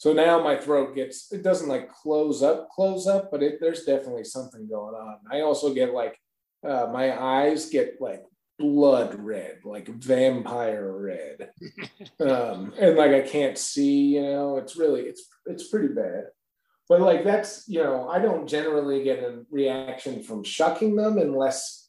so 0.02 0.12
now 0.12 0.42
my 0.42 0.56
throat 0.56 0.96
gets, 0.96 1.32
it 1.32 1.44
doesn't 1.44 1.68
like 1.68 1.88
close 1.88 2.42
up, 2.42 2.70
close 2.70 3.06
up, 3.06 3.30
but 3.30 3.40
it, 3.40 3.58
there's 3.60 3.84
definitely 3.84 4.24
something 4.24 4.68
going 4.68 4.96
on. 4.96 5.18
I 5.30 5.42
also 5.42 5.72
get 5.72 5.94
like, 5.94 6.18
uh, 6.66 6.88
my 6.92 7.16
eyes 7.16 7.70
get 7.70 8.00
like 8.00 8.24
blood 8.58 9.14
red, 9.14 9.60
like 9.64 9.86
vampire 9.86 10.92
red. 10.92 11.50
um, 12.20 12.72
and 12.80 12.96
like 12.96 13.12
I 13.12 13.20
can't 13.20 13.56
see, 13.56 14.16
you 14.16 14.22
know, 14.22 14.56
it's 14.56 14.76
really, 14.76 15.02
it's, 15.02 15.24
it's 15.46 15.68
pretty 15.68 15.94
bad. 15.94 16.24
But 16.92 17.00
like 17.00 17.24
that's, 17.24 17.66
you 17.68 17.82
know, 17.82 18.06
I 18.10 18.18
don't 18.18 18.46
generally 18.46 19.02
get 19.02 19.20
a 19.20 19.46
reaction 19.50 20.22
from 20.22 20.44
shucking 20.44 20.94
them 20.94 21.16
unless 21.16 21.88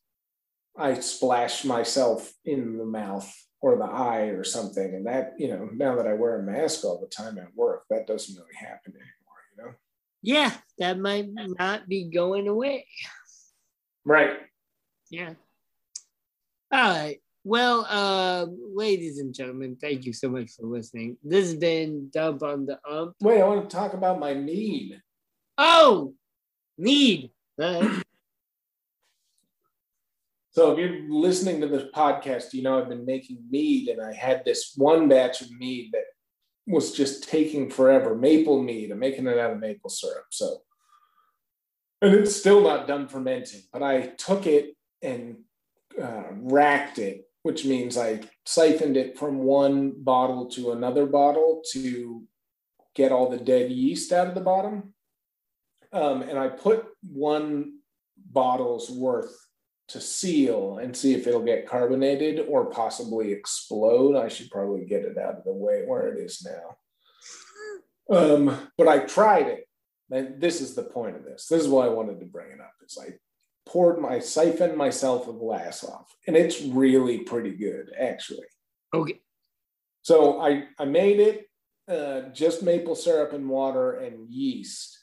I 0.77 0.93
splash 1.01 1.65
myself 1.65 2.31
in 2.45 2.77
the 2.77 2.85
mouth 2.85 3.29
or 3.59 3.75
the 3.75 3.83
eye 3.83 4.27
or 4.27 4.45
something. 4.45 4.95
And 4.95 5.05
that, 5.05 5.33
you 5.37 5.49
know, 5.49 5.67
now 5.73 5.97
that 5.97 6.07
I 6.07 6.13
wear 6.13 6.39
a 6.39 6.43
mask 6.43 6.85
all 6.85 7.01
the 7.01 7.07
time 7.07 7.37
at 7.37 7.53
work, 7.53 7.83
that 7.89 8.07
doesn't 8.07 8.33
really 8.33 8.55
happen 8.55 8.93
anymore, 8.93 9.41
you 9.51 9.63
know? 9.65 9.73
yeah, 10.21 10.53
that 10.79 10.97
might 10.97 11.27
not 11.33 11.89
be 11.89 12.09
going 12.09 12.47
away. 12.47 12.87
Right. 14.05 14.37
Yeah. 15.09 15.33
All 16.71 16.79
right. 16.79 17.19
Well, 17.45 17.85
uh, 17.89 18.45
ladies 18.73 19.19
and 19.19 19.33
gentlemen, 19.33 19.75
thank 19.79 20.05
you 20.05 20.13
so 20.13 20.29
much 20.29 20.51
for 20.51 20.65
listening. 20.65 21.17
This 21.23 21.47
has 21.47 21.55
been 21.55 22.09
Dump 22.09 22.41
on 22.41 22.65
the 22.65 22.79
Ump. 22.89 23.15
Wait, 23.21 23.41
I 23.41 23.45
want 23.45 23.69
to 23.69 23.75
talk 23.75 23.93
about 23.93 24.19
my 24.19 24.33
mead. 24.33 25.01
Oh, 25.57 26.13
need. 26.77 27.31
So 30.51 30.71
if 30.71 30.77
you're 30.77 31.09
listening 31.09 31.59
to 31.61 31.67
this 31.67 31.91
podcast, 31.93 32.53
you 32.53 32.61
know 32.61 32.79
I've 32.79 32.87
been 32.87 33.05
making 33.05 33.43
mead, 33.49 33.89
and 33.89 34.01
I 34.01 34.13
had 34.13 34.45
this 34.45 34.73
one 34.77 35.09
batch 35.09 35.41
of 35.41 35.51
mead 35.51 35.89
that 35.93 36.03
was 36.65 36.93
just 36.93 37.27
taking 37.27 37.69
forever. 37.69 38.15
Maple 38.15 38.61
mead. 38.61 38.91
I'm 38.91 38.99
making 38.99 39.27
it 39.27 39.37
out 39.37 39.51
of 39.51 39.59
maple 39.59 39.89
syrup. 39.89 40.27
So, 40.29 40.61
and 42.01 42.13
it's 42.13 42.35
still 42.35 42.61
not 42.61 42.87
done 42.87 43.07
fermenting, 43.07 43.63
but 43.73 43.83
I 43.83 44.07
took 44.17 44.47
it 44.47 44.75
and 45.01 45.37
uh, 46.01 46.23
racked 46.31 46.99
it, 46.99 47.25
which 47.43 47.65
means 47.65 47.97
I 47.97 48.21
siphoned 48.45 48.97
it 48.97 49.17
from 49.17 49.39
one 49.39 49.93
bottle 49.97 50.49
to 50.51 50.71
another 50.71 51.05
bottle 51.05 51.61
to 51.73 52.23
get 52.95 53.11
all 53.11 53.29
the 53.29 53.37
dead 53.37 53.71
yeast 53.71 54.11
out 54.11 54.27
of 54.27 54.35
the 54.35 54.41
bottom. 54.41 54.93
Um, 55.91 56.23
and 56.23 56.39
I 56.39 56.47
put 56.47 56.85
one 57.01 57.79
bottle's 58.17 58.89
worth 58.89 59.35
to 59.89 59.99
seal 59.99 60.79
and 60.79 60.95
see 60.95 61.13
if 61.13 61.27
it'll 61.27 61.43
get 61.43 61.67
carbonated 61.67 62.45
or 62.47 62.65
possibly 62.65 63.31
explode. 63.31 64.15
I 64.15 64.29
should 64.29 64.49
probably 64.49 64.85
get 64.85 65.03
it 65.03 65.17
out 65.17 65.35
of 65.35 65.43
the 65.43 65.53
way 65.53 65.83
where 65.85 66.07
it 66.07 66.19
is 66.19 66.45
now. 66.45 66.77
Um, 68.17 68.69
but 68.77 68.87
I 68.87 68.99
tried 68.99 69.47
it. 69.47 69.67
And 70.09 70.39
this 70.39 70.61
is 70.61 70.75
the 70.75 70.83
point 70.83 71.15
of 71.15 71.23
this. 71.23 71.47
This 71.47 71.61
is 71.63 71.67
why 71.67 71.85
I 71.85 71.89
wanted 71.89 72.19
to 72.19 72.25
bring 72.25 72.51
it 72.51 72.59
up. 72.59 72.73
Is 72.85 72.97
I 73.01 73.13
poured 73.65 73.99
my 73.99 74.19
siphoned 74.19 74.77
myself 74.77 75.27
a 75.27 75.33
glass 75.33 75.83
off, 75.83 76.13
and 76.27 76.35
it's 76.35 76.61
really 76.61 77.19
pretty 77.19 77.51
good, 77.51 77.91
actually. 77.97 78.47
okay. 78.93 79.19
So 80.01 80.41
I 80.41 80.65
I 80.77 80.85
made 80.85 81.19
it 81.19 81.47
uh, 81.87 82.29
just 82.33 82.63
maple 82.63 82.95
syrup 82.95 83.33
and 83.33 83.49
water 83.49 83.93
and 83.93 84.29
yeast, 84.29 84.97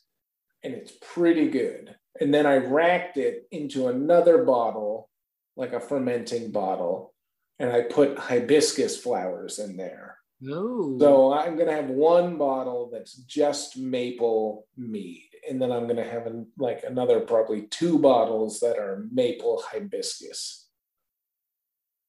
and 0.62 0.74
it's 0.74 0.92
pretty 1.00 1.48
good. 1.48 1.94
And 2.20 2.34
then 2.34 2.46
I 2.46 2.56
racked 2.56 3.16
it 3.16 3.46
into 3.50 3.88
another 3.88 4.44
bottle, 4.44 5.08
like 5.56 5.72
a 5.72 5.80
fermenting 5.80 6.50
bottle, 6.50 7.14
and 7.58 7.72
I 7.72 7.82
put 7.82 8.18
hibiscus 8.18 8.96
flowers 8.96 9.58
in 9.58 9.76
there. 9.76 10.16
Oh. 10.50 10.98
So 10.98 11.32
I'm 11.32 11.56
gonna 11.56 11.72
have 11.72 11.90
one 11.90 12.36
bottle 12.38 12.90
that's 12.92 13.14
just 13.14 13.76
maple 13.76 14.66
mead, 14.76 15.29
and 15.48 15.60
then 15.60 15.72
I'm 15.72 15.86
gonna 15.86 16.04
have 16.08 16.26
an, 16.26 16.46
like 16.58 16.82
another 16.84 17.20
probably 17.20 17.62
two 17.62 17.98
bottles 17.98 18.60
that 18.60 18.78
are 18.78 19.06
maple 19.12 19.62
hibiscus. 19.66 20.68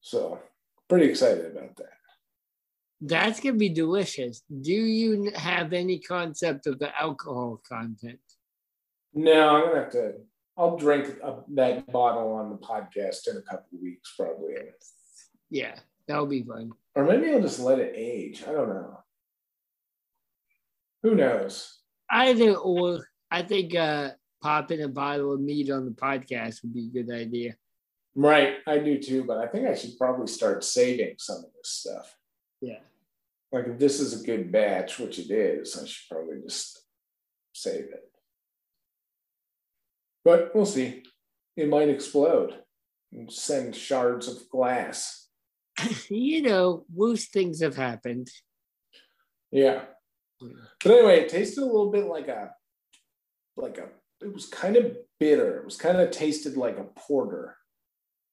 So 0.01 0.39
pretty 0.89 1.05
excited 1.07 1.45
about 1.55 1.75
that. 1.77 1.93
That's 3.01 3.39
gonna 3.39 3.57
be 3.57 3.69
delicious. 3.69 4.41
Do 4.61 4.73
you 4.73 5.31
have 5.35 5.73
any 5.73 5.99
concept 5.99 6.67
of 6.67 6.79
the 6.79 6.95
alcohol 6.99 7.61
content? 7.67 8.19
No, 9.13 9.55
I'm 9.55 9.65
gonna 9.69 9.83
have 9.83 9.91
to. 9.91 10.13
I'll 10.57 10.77
drink 10.77 11.17
that 11.55 11.91
bottle 11.91 12.33
on 12.33 12.49
the 12.51 12.57
podcast 12.57 13.27
in 13.29 13.37
a 13.37 13.41
couple 13.41 13.67
of 13.77 13.81
weeks, 13.81 14.13
probably, 14.17 14.53
Yeah, 15.49 15.75
that'll 16.07 16.27
be 16.27 16.43
fun. 16.43 16.71
or 16.93 17.05
maybe 17.05 17.31
I'll 17.31 17.41
just 17.41 17.59
let 17.59 17.79
it 17.79 17.93
age. 17.95 18.43
I 18.47 18.51
don't 18.51 18.69
know. 18.69 18.99
Who 21.03 21.15
knows? 21.15 21.79
Either 22.11 22.53
or, 22.55 22.99
I 23.31 23.43
think 23.43 23.73
uh, 23.73 24.11
popping 24.41 24.83
a 24.83 24.89
bottle 24.89 25.33
of 25.33 25.39
meat 25.39 25.71
on 25.71 25.85
the 25.85 25.91
podcast 25.91 26.61
would 26.61 26.73
be 26.73 26.87
a 26.87 27.03
good 27.03 27.13
idea. 27.13 27.55
Right, 28.13 28.55
I 28.67 28.79
do 28.79 28.99
too, 28.99 29.23
but 29.23 29.37
I 29.37 29.47
think 29.47 29.67
I 29.67 29.73
should 29.73 29.97
probably 29.97 30.27
start 30.27 30.65
saving 30.65 31.15
some 31.17 31.37
of 31.37 31.53
this 31.55 31.69
stuff. 31.69 32.17
Yeah. 32.59 32.79
Like 33.53 33.67
if 33.67 33.79
this 33.79 34.01
is 34.01 34.21
a 34.21 34.25
good 34.25 34.51
batch, 34.51 34.99
which 34.99 35.17
it 35.17 35.31
is, 35.31 35.77
I 35.77 35.85
should 35.85 36.09
probably 36.09 36.41
just 36.41 36.83
save 37.53 37.85
it. 37.85 38.11
But 40.25 40.51
we'll 40.53 40.65
see. 40.65 41.03
It 41.55 41.69
might 41.69 41.89
explode 41.89 42.55
and 43.13 43.31
send 43.31 43.75
shards 43.75 44.27
of 44.27 44.49
glass. 44.49 45.29
you 46.09 46.41
know, 46.41 46.85
worse 46.93 47.27
things 47.27 47.61
have 47.61 47.75
happened. 47.75 48.29
Yeah. 49.51 49.83
But 50.39 50.91
anyway, 50.91 51.21
it 51.21 51.29
tasted 51.29 51.61
a 51.61 51.65
little 51.65 51.91
bit 51.91 52.05
like 52.05 52.27
a 52.27 52.51
like 53.61 53.77
a 53.77 53.87
it 54.21 54.33
was 54.33 54.45
kind 54.47 54.75
of 54.75 54.95
bitter. 55.19 55.57
It 55.57 55.65
was 55.65 55.77
kind 55.77 55.99
of 55.99 56.11
tasted 56.11 56.55
like 56.57 56.77
a 56.77 56.83
porter, 56.83 57.57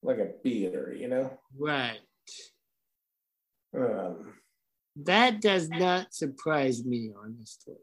like 0.03 0.19
a 0.19 0.33
beer, 0.45 0.95
you 0.95 1.09
know? 1.09 1.39
Right. 1.57 1.99
Um, 3.77 4.35
That 4.97 5.41
does 5.41 5.69
not 5.69 6.13
surprise 6.13 6.85
me, 6.85 7.13
honestly. 7.19 7.75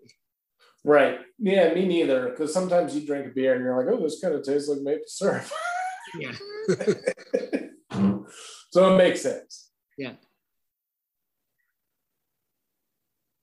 right. 0.84 1.20
Yeah, 1.40 1.74
me 1.74 1.88
neither. 1.88 2.30
Because 2.30 2.54
sometimes 2.54 2.96
you 2.96 3.06
drink 3.06 3.28
a 3.28 3.30
beer 3.30 3.56
and 3.56 3.64
you're 3.64 3.78
like, 3.78 3.94
oh, 3.94 4.04
this 4.04 4.20
kind 4.22 4.36
of 4.36 4.44
tastes 4.44 4.70
like 4.70 4.82
maple 4.82 5.04
syrup. 5.08 5.46
Yeah. 6.20 6.34
so 8.72 8.94
it 8.94 8.98
makes 8.98 9.22
sense. 9.22 9.72
Yeah. 9.98 10.14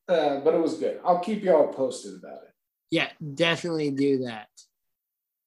Uh, 0.08 0.40
but 0.40 0.54
it 0.54 0.60
was 0.60 0.74
good. 0.78 1.00
I'll 1.04 1.20
keep 1.20 1.42
y'all 1.42 1.72
posted 1.72 2.14
about 2.22 2.42
it. 2.44 2.51
Yeah, 2.92 3.10
definitely 3.34 3.90
do 3.90 4.26
that. 4.26 4.48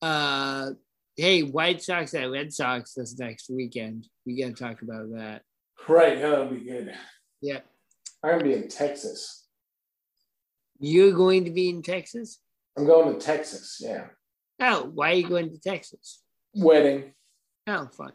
Uh 0.02 0.72
hey, 1.16 1.44
White 1.44 1.82
Sox 1.82 2.14
at 2.14 2.30
Red 2.30 2.52
Sox 2.52 2.94
this 2.94 3.18
next 3.18 3.50
weekend. 3.50 4.10
We 4.26 4.42
gotta 4.42 4.54
talk 4.54 4.82
about 4.82 5.14
that. 5.14 5.44
Right. 5.88 6.20
That'll 6.20 6.48
be 6.48 6.60
good. 6.60 6.94
Yeah. 7.42 7.60
I'm 8.24 8.32
going 8.32 8.40
to 8.40 8.46
be 8.46 8.54
in 8.56 8.68
Texas. 8.68 9.46
You're 10.80 11.14
going 11.14 11.46
to 11.46 11.52
be 11.52 11.70
in 11.70 11.84
Texas? 11.84 12.40
I'm 12.76 12.86
going 12.86 13.14
to 13.14 13.24
Texas. 13.24 13.78
Yeah. 13.80 14.08
Oh, 14.60 14.90
why 14.94 15.12
are 15.12 15.16
you 15.16 15.30
going 15.30 15.52
to 15.52 15.60
Texas? 15.60 16.24
Wedding. 16.56 17.14
Oh, 17.68 17.88
fun. 17.96 18.14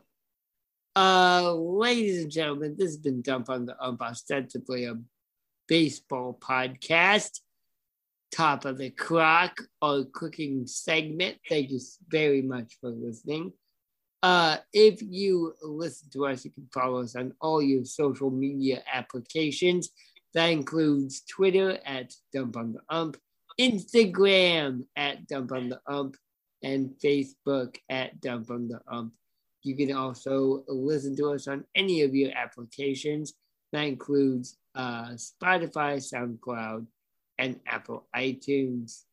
Uh, 0.97 1.53
ladies 1.55 2.23
and 2.23 2.31
gentlemen, 2.31 2.75
this 2.77 2.89
has 2.89 2.97
been 2.97 3.23
Dump 3.23 3.51
on 3.51 3.67
the 3.67 3.77
Ump, 3.81 4.03
ostensibly 4.03 4.87
a 4.87 4.97
baseball 5.69 6.37
podcast. 6.41 7.39
Top 8.33 8.65
of 8.65 8.79
the 8.79 8.91
clock, 8.91 9.61
or 9.83 10.05
cooking 10.13 10.67
segment. 10.67 11.39
Thank 11.49 11.71
you 11.71 11.81
very 12.09 12.43
much 12.43 12.77
for 12.81 12.91
listening. 12.91 13.53
Uh, 14.23 14.59
if 14.73 15.01
you 15.03 15.55
listen 15.63 16.09
to 16.11 16.27
us, 16.27 16.45
you 16.45 16.51
can 16.51 16.69
follow 16.73 17.01
us 17.01 17.17
on 17.17 17.33
all 17.41 17.63
your 17.63 17.85
social 17.85 18.31
media 18.31 18.83
applications. 18.93 19.91
That 20.35 20.47
includes 20.47 21.23
Twitter 21.23 21.79
at 21.85 22.15
Dump 22.33 22.57
on 22.57 22.73
the 22.75 22.81
Ump, 22.89 23.17
Instagram 23.59 24.85
at 24.95 25.27
Dump 25.27 25.53
on 25.53 25.71
the 25.71 25.81
Ump, 25.87 26.17
and 26.63 26.91
Facebook 27.03 27.77
at 27.89 28.21
Dump 28.21 28.51
on 28.51 28.69
the 28.69 28.81
Ump. 28.91 29.13
You 29.63 29.77
can 29.77 29.93
also 29.93 30.65
listen 30.69 31.17
to 31.17 31.33
us 31.33 31.49
on 31.49 31.65
any 31.75 32.03
of 32.03 32.15
your 32.15 32.31
applications. 32.37 33.35
That 33.73 33.83
includes 33.83 34.57
uh, 34.75 35.11
Spotify, 35.15 35.97
SoundCloud, 35.97 36.87
and 37.41 37.59
Apple 37.67 38.07
iTunes. 38.15 39.05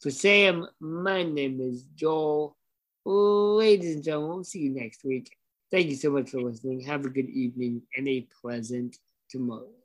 For 0.00 0.10
Sam, 0.10 0.66
my 0.80 1.22
name 1.22 1.60
is 1.60 1.84
Joel. 1.94 2.56
Ladies 3.04 3.96
and 3.96 4.04
gentlemen, 4.04 4.36
we'll 4.36 4.44
see 4.44 4.60
you 4.60 4.70
next 4.70 5.04
week. 5.04 5.30
Thank 5.70 5.88
you 5.88 5.96
so 5.96 6.10
much 6.10 6.30
for 6.30 6.40
listening. 6.40 6.80
Have 6.80 7.04
a 7.04 7.10
good 7.10 7.28
evening 7.28 7.82
and 7.94 8.08
a 8.08 8.26
pleasant 8.40 8.96
tomorrow. 9.28 9.79